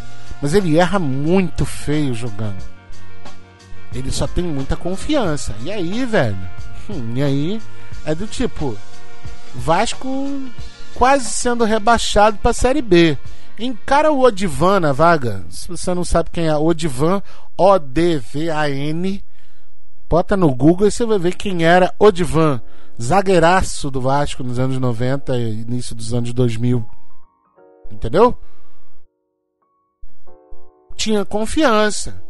mas 0.43 0.55
ele 0.55 0.77
erra 0.77 0.99
muito 0.99 1.65
feio 1.65 2.13
jogando. 2.13 2.63
Ele 3.95 4.11
só 4.11 4.27
tem 4.27 4.45
muita 4.45 4.77
confiança. 4.77 5.55
E 5.63 5.71
aí, 5.71 6.05
velho? 6.05 6.37
Hum, 6.91 7.13
e 7.15 7.23
aí 7.23 7.63
é 8.05 8.13
do 8.15 8.27
tipo 8.27 8.77
Vasco 9.55 10.43
quase 10.95 11.27
sendo 11.27 11.65
rebaixado 11.65 12.39
para 12.39 12.53
Série 12.53 12.83
B. 12.83 13.17
Encara 13.59 14.11
o 14.11 14.23
Odivan 14.23 14.81
na 14.81 14.93
vaga. 14.93 15.45
Se 15.49 15.69
você 15.69 15.95
não 15.95 16.05
sabe 16.05 16.31
quem 16.31 16.47
é 16.47 16.57
Odivan, 16.57 17.23
O-D-V-A-N, 17.57 19.25
bota 20.11 20.37
no 20.37 20.53
Google 20.53 20.89
e 20.89 20.91
você 20.91 21.05
vai 21.07 21.19
ver 21.19 21.37
quem 21.37 21.65
era 21.65 21.95
Odivan, 22.01 22.61
zagueiraço 23.01 23.91
do 23.91 24.01
Vasco 24.01 24.43
nos 24.43 24.59
anos 24.59 24.79
90 24.79 25.37
e 25.37 25.61
início 25.61 25.95
dos 25.95 26.13
anos 26.13 26.33
2000. 26.33 26.85
Entendeu? 27.91 28.37
Tinha 31.03 31.25
confiança. 31.25 32.23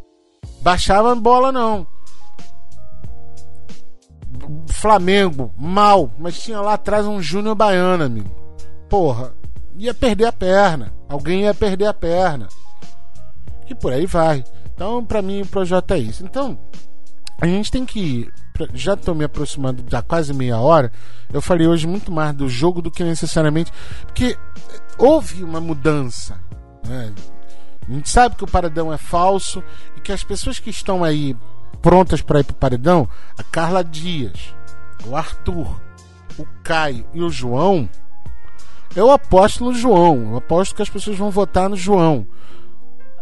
Baixava 0.62 1.12
a 1.12 1.14
bola, 1.14 1.52
não. 1.52 1.86
Flamengo, 4.68 5.52
mal, 5.58 6.10
mas 6.18 6.40
tinha 6.40 6.60
lá 6.60 6.74
atrás 6.74 7.06
um 7.06 7.20
Júnior 7.20 7.54
Baiano, 7.54 8.04
amigo. 8.04 8.30
Porra, 8.88 9.34
ia 9.76 9.92
perder 9.92 10.24
a 10.24 10.32
perna. 10.32 10.92
Alguém 11.06 11.42
ia 11.42 11.52
perder 11.52 11.86
a 11.86 11.94
perna. 11.94 12.48
E 13.68 13.74
por 13.74 13.92
aí 13.92 14.06
vai. 14.06 14.42
Então, 14.74 15.04
para 15.04 15.20
mim, 15.20 15.42
o 15.42 15.46
projeto 15.46 15.92
é 15.92 15.98
isso. 15.98 16.24
Então, 16.24 16.58
a 17.40 17.46
gente 17.46 17.70
tem 17.70 17.84
que. 17.84 18.28
Já 18.72 18.94
estou 18.94 19.14
me 19.14 19.24
aproximando 19.24 19.82
da 19.82 20.00
quase 20.00 20.32
meia 20.32 20.58
hora. 20.58 20.90
Eu 21.30 21.42
falei 21.42 21.66
hoje 21.66 21.86
muito 21.86 22.10
mais 22.10 22.34
do 22.34 22.48
jogo 22.48 22.80
do 22.80 22.90
que 22.90 23.04
necessariamente. 23.04 23.70
Porque 24.06 24.36
houve 24.98 25.42
uma 25.42 25.60
mudança. 25.60 26.38
Né? 26.86 27.12
A 27.88 27.92
gente 27.92 28.08
sabe 28.08 28.36
que 28.36 28.44
o 28.44 28.50
paredão 28.50 28.92
é 28.92 28.98
falso 28.98 29.62
e 29.96 30.00
que 30.00 30.12
as 30.12 30.22
pessoas 30.22 30.58
que 30.58 30.70
estão 30.70 31.02
aí 31.02 31.36
prontas 31.80 32.22
para 32.22 32.40
ir 32.40 32.44
pro 32.44 32.54
paredão, 32.54 33.08
a 33.36 33.42
Carla 33.42 33.82
Dias, 33.82 34.54
o 35.04 35.16
Arthur, 35.16 35.80
o 36.38 36.46
Caio 36.62 37.04
e 37.12 37.20
o 37.20 37.28
João, 37.28 37.88
eu 38.94 39.10
aposto 39.10 39.64
no 39.64 39.74
João. 39.74 40.30
Eu 40.30 40.36
aposto 40.36 40.74
que 40.74 40.82
as 40.82 40.90
pessoas 40.90 41.16
vão 41.16 41.30
votar 41.30 41.68
no 41.68 41.76
João. 41.76 42.26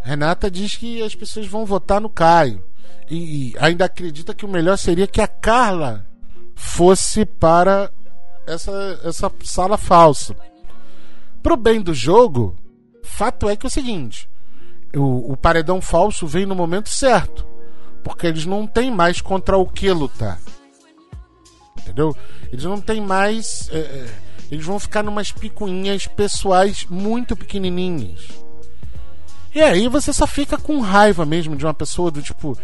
Renata 0.02 0.50
diz 0.50 0.76
que 0.76 1.02
as 1.02 1.14
pessoas 1.14 1.46
vão 1.46 1.64
votar 1.64 2.00
no 2.00 2.10
Caio. 2.10 2.62
E 3.08 3.54
ainda 3.58 3.84
acredita 3.84 4.34
que 4.34 4.44
o 4.44 4.48
melhor 4.48 4.76
seria 4.76 5.06
que 5.06 5.20
a 5.20 5.26
Carla 5.26 6.06
fosse 6.54 7.24
para 7.24 7.90
essa, 8.46 9.00
essa 9.04 9.32
sala 9.42 9.76
falsa. 9.76 10.36
Pro 11.42 11.56
bem 11.56 11.80
do 11.80 11.94
jogo, 11.94 12.56
fato 13.02 13.48
é 13.48 13.56
que 13.56 13.66
é 13.66 13.68
o 13.68 13.70
seguinte: 13.70 14.29
o, 14.94 15.32
o 15.32 15.36
paredão 15.36 15.80
falso 15.80 16.26
vem 16.26 16.46
no 16.46 16.54
momento 16.54 16.88
certo. 16.88 17.46
Porque 18.02 18.26
eles 18.26 18.46
não 18.46 18.66
têm 18.66 18.90
mais 18.90 19.20
contra 19.20 19.56
o 19.56 19.66
que 19.66 19.90
lutar. 19.90 20.40
Entendeu? 21.78 22.16
Eles 22.50 22.64
não 22.64 22.80
têm 22.80 23.00
mais. 23.00 23.68
É, 23.70 23.78
é, 23.78 24.06
eles 24.50 24.64
vão 24.64 24.78
ficar 24.78 25.02
numas 25.02 25.30
picuinhas 25.30 26.06
pessoais 26.06 26.86
muito 26.88 27.36
pequenininhas. 27.36 28.28
E 29.54 29.60
aí 29.60 29.88
você 29.88 30.12
só 30.12 30.26
fica 30.26 30.56
com 30.56 30.80
raiva 30.80 31.26
mesmo 31.26 31.56
de 31.56 31.64
uma 31.64 31.74
pessoa 31.74 32.10
do 32.10 32.22
tipo. 32.22 32.56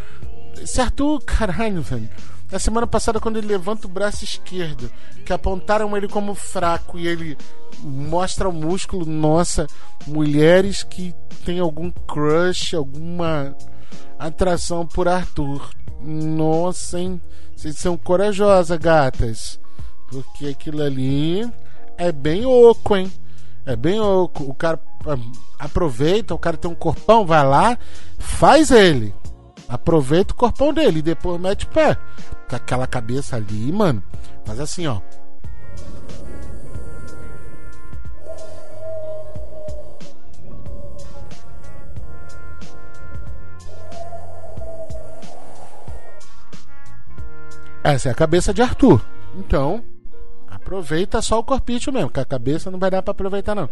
Arthur, 0.78 1.20
caralho, 1.24 1.82
velho. 1.82 2.08
Na 2.50 2.58
semana 2.60 2.86
passada, 2.86 3.18
quando 3.18 3.38
ele 3.38 3.48
levanta 3.48 3.86
o 3.86 3.90
braço 3.90 4.22
esquerdo, 4.22 4.90
que 5.24 5.32
apontaram 5.32 5.96
ele 5.96 6.06
como 6.06 6.34
fraco 6.34 6.98
e 6.98 7.06
ele 7.06 7.36
mostra 7.80 8.48
o 8.48 8.52
músculo, 8.52 9.04
nossa, 9.04 9.66
mulheres 10.06 10.84
que 10.84 11.12
têm 11.44 11.58
algum 11.58 11.90
crush, 11.90 12.74
alguma 12.74 13.56
atração 14.18 14.86
por 14.86 15.08
Arthur. 15.08 15.70
Nossa, 16.00 17.00
hein? 17.00 17.20
Vocês 17.56 17.76
são 17.76 17.96
corajosas, 17.96 18.78
gatas. 18.78 19.60
Porque 20.08 20.46
aquilo 20.46 20.82
ali 20.82 21.50
é 21.98 22.12
bem 22.12 22.46
oco, 22.46 22.96
hein? 22.96 23.10
É 23.64 23.74
bem 23.74 23.98
oco. 23.98 24.44
O 24.44 24.54
cara 24.54 24.78
ah, 25.04 25.18
aproveita, 25.58 26.34
o 26.34 26.38
cara 26.38 26.56
tem 26.56 26.70
um 26.70 26.74
corpão, 26.74 27.26
vai 27.26 27.44
lá, 27.44 27.76
faz 28.18 28.70
ele. 28.70 29.12
Aproveita 29.68 30.32
o 30.32 30.36
corpão 30.36 30.72
dele 30.72 31.00
e 31.00 31.02
depois 31.02 31.40
mete 31.40 31.66
pé. 31.66 31.96
Com 32.48 32.56
aquela 32.56 32.86
cabeça 32.86 33.36
ali, 33.36 33.72
mano. 33.72 34.02
Faz 34.44 34.60
assim, 34.60 34.86
ó. 34.86 35.00
Essa 47.82 48.08
é 48.08 48.12
a 48.12 48.14
cabeça 48.16 48.52
de 48.52 48.62
Arthur. 48.62 49.00
Então, 49.36 49.84
aproveita 50.48 51.22
só 51.22 51.38
o 51.38 51.44
corpite 51.44 51.88
mesmo, 51.92 52.10
que 52.10 52.18
a 52.18 52.24
cabeça 52.24 52.68
não 52.68 52.80
vai 52.80 52.90
dar 52.90 53.00
para 53.00 53.12
aproveitar 53.12 53.54
não. 53.54 53.70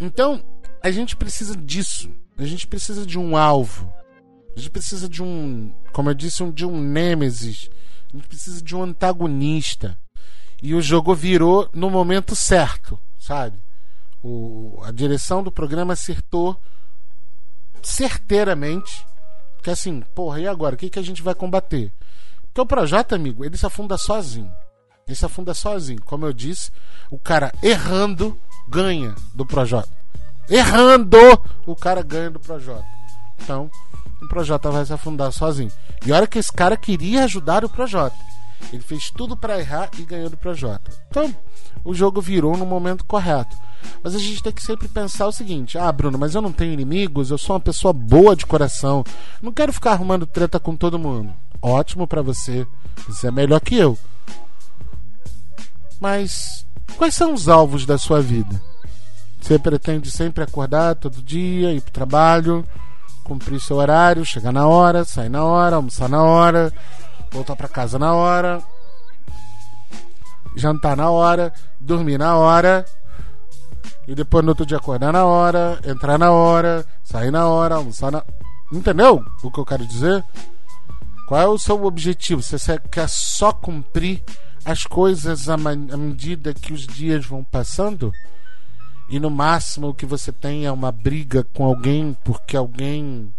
Então, 0.00 0.42
a 0.82 0.90
gente 0.90 1.14
precisa 1.14 1.56
disso. 1.56 2.10
A 2.36 2.44
gente 2.44 2.66
precisa 2.66 3.06
de 3.06 3.18
um 3.18 3.36
alvo. 3.36 3.92
A 4.56 4.58
gente 4.58 4.70
precisa 4.70 5.08
de 5.08 5.22
um, 5.22 5.72
como 5.92 6.10
eu 6.10 6.14
disse, 6.14 6.42
um, 6.42 6.50
de 6.50 6.64
um 6.64 6.80
nêmesis. 6.80 7.70
A 8.08 8.16
gente 8.16 8.26
precisa 8.26 8.62
de 8.62 8.74
um 8.74 8.82
antagonista. 8.82 9.98
E 10.62 10.74
o 10.74 10.80
jogo 10.80 11.14
virou 11.14 11.68
no 11.74 11.90
momento 11.90 12.34
certo, 12.34 12.98
sabe? 13.18 13.58
O, 14.22 14.80
a 14.82 14.90
direção 14.90 15.42
do 15.42 15.52
programa 15.52 15.92
acertou 15.92 16.58
certeiramente 17.82 19.06
que 19.66 19.70
assim, 19.70 20.00
porra, 20.14 20.38
e 20.38 20.46
agora? 20.46 20.76
O 20.76 20.78
que, 20.78 20.88
que 20.88 20.98
a 21.00 21.02
gente 21.02 21.20
vai 21.22 21.34
combater? 21.34 21.92
Porque 22.42 22.60
o 22.60 22.66
projeto, 22.66 23.16
amigo, 23.16 23.44
ele 23.44 23.56
se 23.56 23.66
afunda 23.66 23.98
sozinho. 23.98 24.48
Ele 25.04 25.16
se 25.16 25.26
afunda 25.26 25.52
sozinho. 25.54 26.00
Como 26.04 26.24
eu 26.24 26.32
disse, 26.32 26.70
o 27.10 27.18
cara 27.18 27.52
errando 27.60 28.38
ganha 28.68 29.12
do 29.34 29.44
projeto. 29.44 29.90
Errando, 30.48 31.18
o 31.66 31.74
cara 31.74 32.00
ganha 32.00 32.30
do 32.30 32.38
projeto. 32.38 32.84
Então, 33.42 33.68
o 34.26 34.28
Projota 34.28 34.70
vai 34.70 34.84
se 34.84 34.92
afundar 34.92 35.32
sozinho. 35.32 35.70
E 36.04 36.12
olha 36.12 36.26
que 36.26 36.38
esse 36.38 36.52
cara 36.52 36.76
queria 36.76 37.24
ajudar 37.24 37.64
o 37.64 37.68
Projota. 37.68 38.16
Ele 38.72 38.82
fez 38.82 39.10
tudo 39.10 39.36
para 39.36 39.58
errar 39.58 39.88
e 39.98 40.02
ganhou 40.02 40.28
do 40.28 40.36
Projota. 40.36 40.90
Então, 41.08 41.34
o 41.84 41.94
jogo 41.94 42.20
virou 42.20 42.56
no 42.56 42.66
momento 42.66 43.04
correto. 43.04 43.56
Mas 44.02 44.14
a 44.14 44.18
gente 44.18 44.42
tem 44.42 44.52
que 44.52 44.62
sempre 44.62 44.88
pensar 44.88 45.26
o 45.26 45.32
seguinte: 45.32 45.78
ah, 45.78 45.90
Bruno, 45.92 46.18
mas 46.18 46.34
eu 46.34 46.42
não 46.42 46.52
tenho 46.52 46.72
inimigos, 46.72 47.30
eu 47.30 47.38
sou 47.38 47.54
uma 47.54 47.60
pessoa 47.60 47.92
boa 47.92 48.34
de 48.34 48.44
coração. 48.44 49.04
Não 49.40 49.52
quero 49.52 49.72
ficar 49.72 49.92
arrumando 49.92 50.26
treta 50.26 50.58
com 50.58 50.74
todo 50.74 50.98
mundo. 50.98 51.32
Ótimo 51.62 52.06
para 52.06 52.22
você. 52.22 52.66
Você 53.06 53.28
é 53.28 53.30
melhor 53.30 53.60
que 53.60 53.76
eu. 53.76 53.96
Mas 56.00 56.66
quais 56.96 57.14
são 57.14 57.32
os 57.32 57.48
alvos 57.48 57.86
da 57.86 57.96
sua 57.96 58.20
vida? 58.20 58.60
Você 59.40 59.58
pretende 59.58 60.10
sempre 60.10 60.42
acordar 60.42 60.96
todo 60.96 61.22
dia, 61.22 61.72
ir 61.72 61.80
pro 61.80 61.92
trabalho, 61.92 62.66
cumprir 63.26 63.60
seu 63.60 63.76
horário, 63.76 64.24
chegar 64.24 64.52
na 64.52 64.68
hora, 64.68 65.04
sair 65.04 65.28
na 65.28 65.44
hora, 65.44 65.76
almoçar 65.76 66.08
na 66.08 66.22
hora, 66.22 66.72
voltar 67.32 67.56
para 67.56 67.66
casa 67.66 67.98
na 67.98 68.14
hora, 68.14 68.62
jantar 70.54 70.96
na 70.96 71.10
hora, 71.10 71.52
dormir 71.80 72.18
na 72.18 72.36
hora, 72.36 72.86
e 74.06 74.14
depois 74.14 74.44
no 74.44 74.50
outro 74.50 74.64
dia 74.64 74.76
acordar 74.76 75.12
na 75.12 75.24
hora, 75.24 75.80
entrar 75.84 76.16
na 76.16 76.30
hora, 76.30 76.86
sair 77.02 77.32
na 77.32 77.48
hora, 77.48 77.74
almoçar 77.74 78.12
na. 78.12 78.22
Entendeu 78.72 79.24
o 79.42 79.50
que 79.50 79.58
eu 79.58 79.66
quero 79.66 79.84
dizer? 79.84 80.24
Qual 81.26 81.40
é 81.40 81.48
o 81.48 81.58
seu 81.58 81.84
objetivo? 81.84 82.40
Você 82.40 82.78
quer 82.90 83.08
só 83.08 83.52
cumprir 83.52 84.22
as 84.64 84.84
coisas 84.84 85.48
à 85.48 85.56
medida 85.56 86.54
que 86.54 86.72
os 86.72 86.86
dias 86.86 87.26
vão 87.26 87.42
passando? 87.42 88.12
E 89.08 89.20
no 89.20 89.30
máximo 89.30 89.88
o 89.88 89.94
que 89.94 90.04
você 90.04 90.32
tem 90.32 90.66
é 90.66 90.72
uma 90.72 90.90
briga 90.90 91.44
com 91.54 91.64
alguém 91.64 92.16
porque 92.24 92.56
alguém 92.56 93.32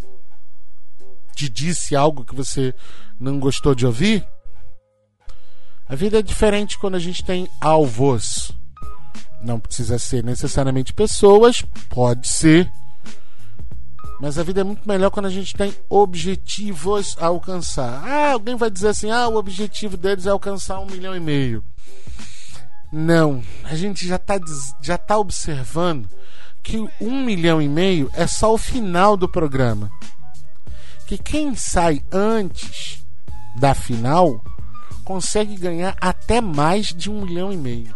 te 1.35 1.49
disse 1.49 1.95
algo 1.95 2.23
que 2.23 2.33
você 2.33 2.73
não 3.19 3.39
gostou 3.39 3.75
de 3.75 3.85
ouvir. 3.85 4.25
A 5.87 5.95
vida 5.95 6.19
é 6.19 6.21
diferente 6.21 6.77
quando 6.77 6.95
a 6.95 6.99
gente 6.99 7.23
tem 7.23 7.47
alvos. 7.61 8.51
Não 9.41 9.59
precisa 9.59 9.99
ser 9.99 10.23
necessariamente 10.23 10.93
pessoas, 10.93 11.61
pode 11.89 12.27
ser 12.27 12.69
Mas 14.19 14.39
a 14.39 14.43
vida 14.43 14.61
é 14.61 14.63
muito 14.63 14.87
melhor 14.87 15.11
quando 15.11 15.27
a 15.27 15.31
gente 15.31 15.53
tem 15.55 15.75
objetivos 15.87 17.15
a 17.19 17.27
alcançar. 17.27 18.03
Ah, 18.03 18.31
alguém 18.31 18.55
vai 18.55 18.71
dizer 18.71 18.87
assim: 18.87 19.11
ah, 19.11 19.27
o 19.27 19.35
objetivo 19.35 19.95
deles 19.95 20.25
é 20.25 20.29
alcançar 20.29 20.79
um 20.79 20.87
milhão 20.87 21.15
e 21.15 21.19
meio. 21.19 21.63
Não, 22.91 23.43
a 23.63 23.75
gente 23.75 24.07
já 24.07 24.15
está 24.15 24.39
já 24.81 24.97
tá 24.97 25.17
observando 25.17 26.09
que 26.63 26.77
um 27.01 27.23
milhão 27.23 27.61
e 27.61 27.67
meio 27.67 28.09
é 28.13 28.25
só 28.27 28.53
o 28.53 28.57
final 28.57 29.17
do 29.17 29.27
programa. 29.27 29.91
Que 31.05 31.17
quem 31.17 31.55
sai 31.55 32.01
antes 32.11 33.05
da 33.57 33.73
final 33.73 34.43
consegue 35.03 35.55
ganhar 35.55 35.95
até 36.01 36.41
mais 36.41 36.87
de 36.87 37.09
um 37.09 37.21
milhão 37.21 37.51
e 37.51 37.57
meio. 37.57 37.95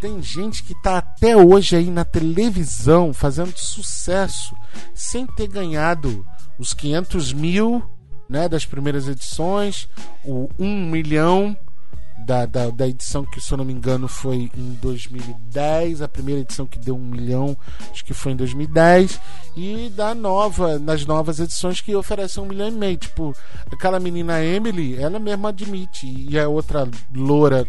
Tem 0.00 0.20
gente 0.22 0.62
que 0.62 0.72
está 0.72 0.98
até 0.98 1.36
hoje 1.36 1.76
aí 1.76 1.90
na 1.90 2.04
televisão 2.04 3.14
fazendo 3.14 3.56
sucesso 3.56 4.54
sem 4.94 5.26
ter 5.26 5.48
ganhado 5.48 6.26
os 6.58 6.74
500 6.74 7.32
mil 7.32 7.82
né, 8.28 8.48
das 8.48 8.66
primeiras 8.66 9.08
edições, 9.08 9.88
o 10.24 10.48
1 10.58 10.90
milhão 10.90 11.56
da, 12.26 12.44
da, 12.44 12.70
da, 12.70 12.88
edição 12.88 13.24
que, 13.24 13.40
se 13.40 13.52
eu 13.52 13.58
não 13.58 13.64
me 13.64 13.72
engano, 13.72 14.08
foi 14.08 14.50
em 14.56 14.74
2010, 14.82 16.02
a 16.02 16.08
primeira 16.08 16.40
edição 16.40 16.66
que 16.66 16.76
deu 16.76 16.96
um 16.96 17.04
milhão, 17.04 17.56
acho 17.92 18.04
que 18.04 18.12
foi 18.12 18.32
em 18.32 18.36
2010, 18.36 19.20
e 19.56 19.88
da 19.90 20.12
nova, 20.12 20.76
nas 20.76 21.06
novas 21.06 21.38
edições 21.38 21.80
que 21.80 21.94
oferecem 21.94 22.42
um 22.42 22.46
milhão 22.46 22.66
e 22.66 22.72
meio. 22.72 22.96
Tipo, 22.96 23.32
aquela 23.72 24.00
menina 24.00 24.42
Emily, 24.44 25.00
ela 25.00 25.20
mesma 25.20 25.50
admite, 25.50 26.04
e 26.04 26.36
a 26.36 26.48
outra 26.48 26.88
loura 27.14 27.64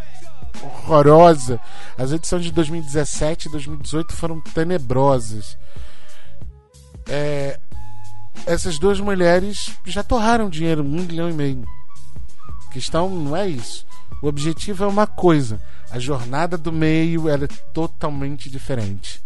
horrorosa. 0.63 1.59
As 1.95 2.11
edições 2.11 2.43
de 2.43 2.51
2017 2.51 3.47
e 3.47 3.51
2018 3.51 4.15
foram 4.15 4.41
tenebrosas. 4.41 5.55
É, 7.07 7.59
essas 8.47 8.79
duas 8.79 8.99
mulheres 8.99 9.71
já 9.85 10.01
torraram 10.01 10.49
dinheiro, 10.49 10.81
um 10.81 11.03
milhão 11.03 11.29
e 11.29 11.33
meio. 11.33 11.63
A 12.67 12.73
questão 12.73 13.07
não 13.07 13.35
é 13.35 13.47
isso. 13.47 13.86
O 14.21 14.27
objetivo 14.27 14.83
é 14.83 14.87
uma 14.87 15.07
coisa. 15.07 15.61
A 15.89 15.99
jornada 15.99 16.57
do 16.57 16.71
meio 16.71 17.29
é 17.29 17.37
totalmente 17.73 18.49
diferente. 18.49 19.21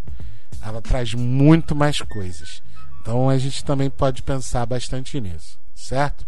Ela 0.62 0.82
traz 0.82 1.14
muito 1.14 1.76
mais 1.76 2.00
coisas. 2.02 2.62
Então 3.02 3.30
a 3.30 3.38
gente 3.38 3.64
também 3.66 3.90
pode 3.90 4.22
pensar 4.22 4.66
bastante 4.66 5.20
nisso, 5.20 5.58
certo? 5.74 6.26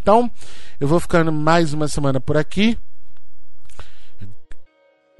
Então, 0.00 0.30
eu 0.80 0.88
vou 0.88 0.98
ficando 1.00 1.30
mais 1.30 1.74
uma 1.74 1.86
semana 1.86 2.18
por 2.18 2.36
aqui 2.36 2.78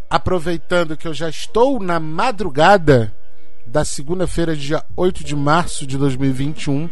aproveitando 0.09 0.97
que 0.97 1.07
eu 1.07 1.12
já 1.12 1.29
estou 1.29 1.79
na 1.81 2.01
madrugada 2.01 3.14
da 3.67 3.85
segunda-feira, 3.85 4.57
dia 4.57 4.83
8 4.97 5.23
de 5.23 5.37
março 5.37 5.87
de 5.87 5.99
2021. 5.99 6.88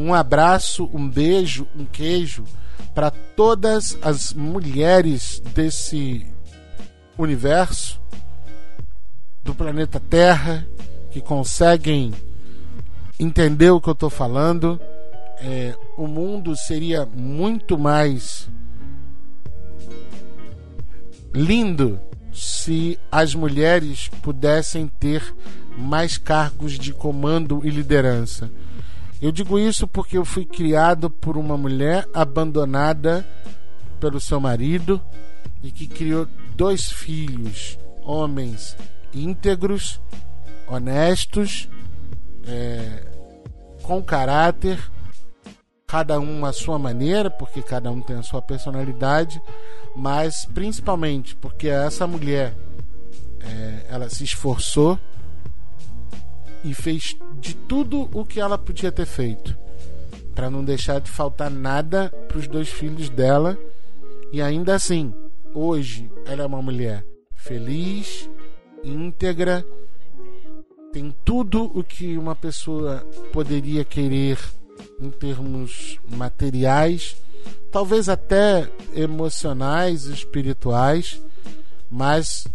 Um 0.00 0.14
abraço, 0.14 0.88
um 0.94 1.06
beijo, 1.06 1.68
um 1.76 1.84
queijo 1.84 2.44
para 2.94 3.10
todas 3.10 3.98
as 4.00 4.32
mulheres 4.32 5.42
desse 5.54 6.26
universo, 7.18 8.00
do 9.44 9.54
planeta 9.54 10.00
Terra, 10.00 10.66
que 11.10 11.20
conseguem 11.20 12.14
entender 13.18 13.68
o 13.68 13.78
que 13.78 13.90
eu 13.90 13.92
estou 13.92 14.08
falando. 14.08 14.80
É, 15.38 15.76
o 15.98 16.06
mundo 16.06 16.56
seria 16.56 17.04
muito 17.04 17.76
mais 17.76 18.48
lindo 21.34 22.00
se 22.32 22.98
as 23.12 23.34
mulheres 23.34 24.08
pudessem 24.22 24.88
ter 24.98 25.22
mais 25.76 26.16
cargos 26.16 26.78
de 26.78 26.94
comando 26.94 27.60
e 27.62 27.68
liderança. 27.68 28.50
Eu 29.20 29.30
digo 29.30 29.58
isso 29.58 29.86
porque 29.86 30.16
eu 30.16 30.24
fui 30.24 30.46
criado 30.46 31.10
por 31.10 31.36
uma 31.36 31.56
mulher 31.56 32.08
abandonada 32.14 33.26
pelo 34.00 34.18
seu 34.18 34.40
marido 34.40 35.00
e 35.62 35.70
que 35.70 35.86
criou 35.86 36.26
dois 36.56 36.90
filhos, 36.90 37.78
homens 38.02 38.76
íntegros, 39.12 40.00
honestos, 40.66 41.68
é, 42.46 43.04
com 43.82 44.02
caráter, 44.02 44.78
cada 45.86 46.18
um 46.18 46.46
à 46.46 46.52
sua 46.52 46.78
maneira, 46.78 47.28
porque 47.30 47.60
cada 47.60 47.90
um 47.90 48.00
tem 48.00 48.16
a 48.16 48.22
sua 48.22 48.40
personalidade, 48.40 49.42
mas 49.94 50.46
principalmente 50.46 51.34
porque 51.36 51.68
essa 51.68 52.06
mulher 52.06 52.54
é, 53.40 53.86
ela 53.90 54.08
se 54.08 54.24
esforçou 54.24 54.98
e 56.64 56.74
fez 56.74 57.16
de 57.38 57.54
tudo 57.54 58.08
o 58.12 58.24
que 58.24 58.40
ela 58.40 58.58
podia 58.58 58.92
ter 58.92 59.06
feito 59.06 59.56
para 60.34 60.50
não 60.50 60.64
deixar 60.64 61.00
de 61.00 61.10
faltar 61.10 61.50
nada 61.50 62.08
para 62.28 62.38
os 62.38 62.46
dois 62.46 62.68
filhos 62.68 63.08
dela. 63.08 63.58
E 64.32 64.40
ainda 64.40 64.74
assim 64.74 65.12
hoje 65.54 66.10
ela 66.26 66.42
é 66.42 66.46
uma 66.46 66.62
mulher 66.62 67.04
feliz 67.34 68.28
íntegra 68.84 69.64
tem 70.92 71.14
tudo 71.24 71.70
o 71.76 71.82
que 71.82 72.16
uma 72.16 72.34
pessoa 72.34 73.06
poderia 73.32 73.84
querer 73.84 74.38
em 75.00 75.10
termos 75.10 75.98
materiais 76.08 77.16
talvez 77.70 78.08
até 78.08 78.68
emocionais, 78.94 80.04
espirituais, 80.04 81.22
mas 81.90 82.46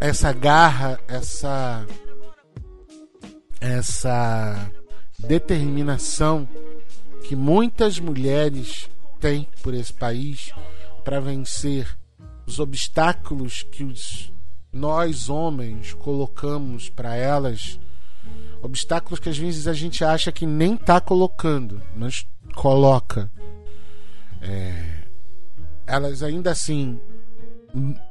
essa 0.00 0.32
garra, 0.32 1.00
essa 1.08 1.84
essa 3.64 4.70
determinação 5.18 6.46
que 7.26 7.34
muitas 7.34 7.98
mulheres 7.98 8.90
têm 9.18 9.48
por 9.62 9.72
esse 9.72 9.92
país 9.92 10.52
para 11.02 11.18
vencer 11.18 11.96
os 12.46 12.58
obstáculos 12.58 13.62
que 13.62 13.82
os, 13.82 14.30
nós 14.70 15.30
homens 15.30 15.94
colocamos 15.94 16.90
para 16.90 17.16
elas, 17.16 17.80
obstáculos 18.60 19.18
que 19.18 19.30
às 19.30 19.38
vezes 19.38 19.66
a 19.66 19.72
gente 19.72 20.04
acha 20.04 20.30
que 20.30 20.44
nem 20.44 20.74
está 20.74 21.00
colocando, 21.00 21.80
mas 21.96 22.26
coloca. 22.54 23.30
É, 24.42 25.04
elas 25.86 26.22
ainda 26.22 26.50
assim 26.50 27.00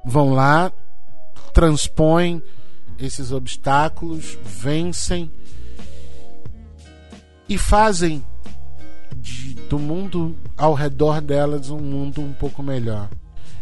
vão 0.03 0.33
lá, 0.33 0.71
transpõem 1.53 2.41
esses 2.99 3.31
obstáculos, 3.31 4.37
vencem 4.43 5.31
e 7.47 7.57
fazem 7.57 8.23
de, 9.15 9.55
do 9.69 9.77
mundo 9.77 10.35
ao 10.57 10.73
redor 10.73 11.21
delas 11.21 11.69
um 11.69 11.79
mundo 11.79 12.21
um 12.21 12.33
pouco 12.33 12.63
melhor. 12.63 13.09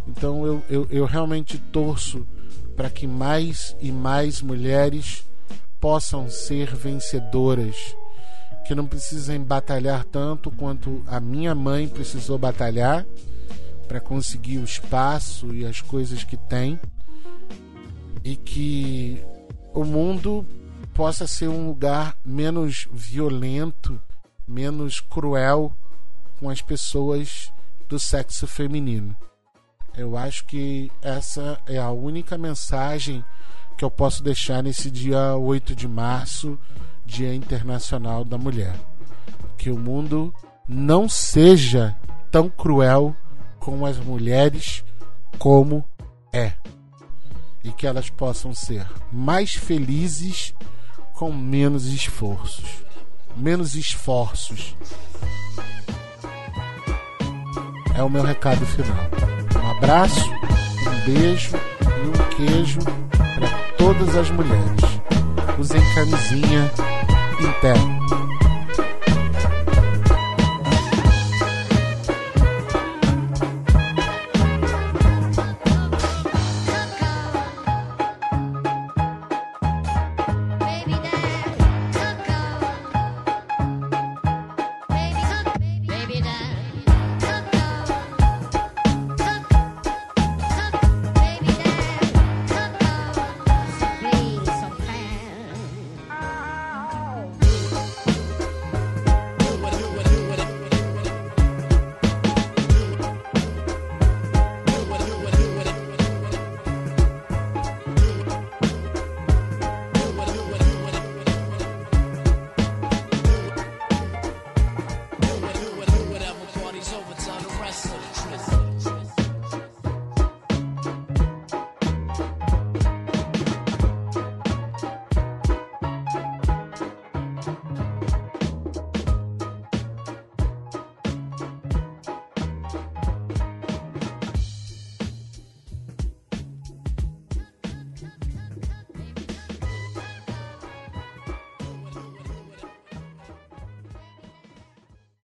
Então 0.08 0.46
eu, 0.46 0.64
eu, 0.70 0.88
eu 0.90 1.06
realmente 1.06 1.58
torço 1.58 2.26
para 2.76 2.90
que 2.90 3.06
mais 3.06 3.76
e 3.80 3.92
mais 3.92 4.42
mulheres 4.42 5.24
possam 5.80 6.30
ser 6.30 6.76
vencedoras 6.76 7.96
que 8.66 8.76
não 8.76 8.86
precisem 8.86 9.42
batalhar 9.42 10.06
tanto 10.06 10.52
quanto 10.52 11.02
a 11.08 11.20
minha 11.20 11.54
mãe 11.54 11.88
precisou 11.88 12.38
batalhar 12.38 13.06
para 13.88 14.00
conseguir 14.00 14.60
o 14.60 14.64
espaço 14.64 15.54
e 15.54 15.66
as 15.66 15.82
coisas 15.82 16.24
que 16.24 16.38
tem 16.38 16.80
e 18.24 18.36
que 18.36 19.24
o 19.74 19.84
mundo 19.84 20.46
possa 20.94 21.26
ser 21.26 21.48
um 21.48 21.68
lugar 21.68 22.16
menos 22.24 22.88
violento, 22.92 24.02
menos 24.48 25.00
cruel 25.00 25.74
com 26.40 26.50
as 26.50 26.62
pessoas 26.62 27.52
do 27.88 28.00
sexo 28.00 28.48
feminino. 28.48 29.16
Eu 29.96 30.18
acho 30.18 30.46
que 30.46 30.92
essa 31.02 31.60
é 31.66 31.78
a 31.78 31.92
única 31.92 32.38
mensagem 32.38 33.24
que 33.78 33.84
eu 33.84 33.92
posso 33.92 34.24
deixar 34.24 34.64
nesse 34.64 34.90
dia 34.90 35.36
8 35.36 35.76
de 35.76 35.88
março 35.88 36.58
Dia 37.06 37.34
Internacional 37.34 38.24
da 38.24 38.38
Mulher. 38.38 38.74
Que 39.58 39.70
o 39.70 39.78
mundo 39.78 40.34
não 40.68 41.10
seja 41.10 41.96
tão 42.30 42.50
cruel 42.50 43.16
com 43.60 43.86
as 43.86 43.98
mulheres 43.98 44.84
como 45.38 45.84
é. 46.32 46.54
E 47.64 47.72
que 47.72 47.86
elas 47.86 48.10
possam 48.10 48.54
ser 48.56 48.88
mais 49.12 49.54
felizes 49.54 50.54
com 51.14 51.32
menos 51.32 51.86
esforços. 51.86 52.66
Menos 53.36 53.76
esforços. 53.76 54.76
É 57.96 58.04
o 58.04 58.10
meu 58.10 58.24
recado 58.24 58.66
final. 58.66 58.98
Um 59.64 59.72
abraço, 59.78 60.30
um 60.32 61.06
beijo 61.06 61.52
e 61.56 62.08
um 62.08 62.30
queijo 62.30 62.80
para 63.12 63.76
todas 63.78 64.16
as 64.16 64.30
mulheres. 64.32 64.82
Usem 65.60 65.82
camisinha 65.94 66.72
interno. 67.40 68.31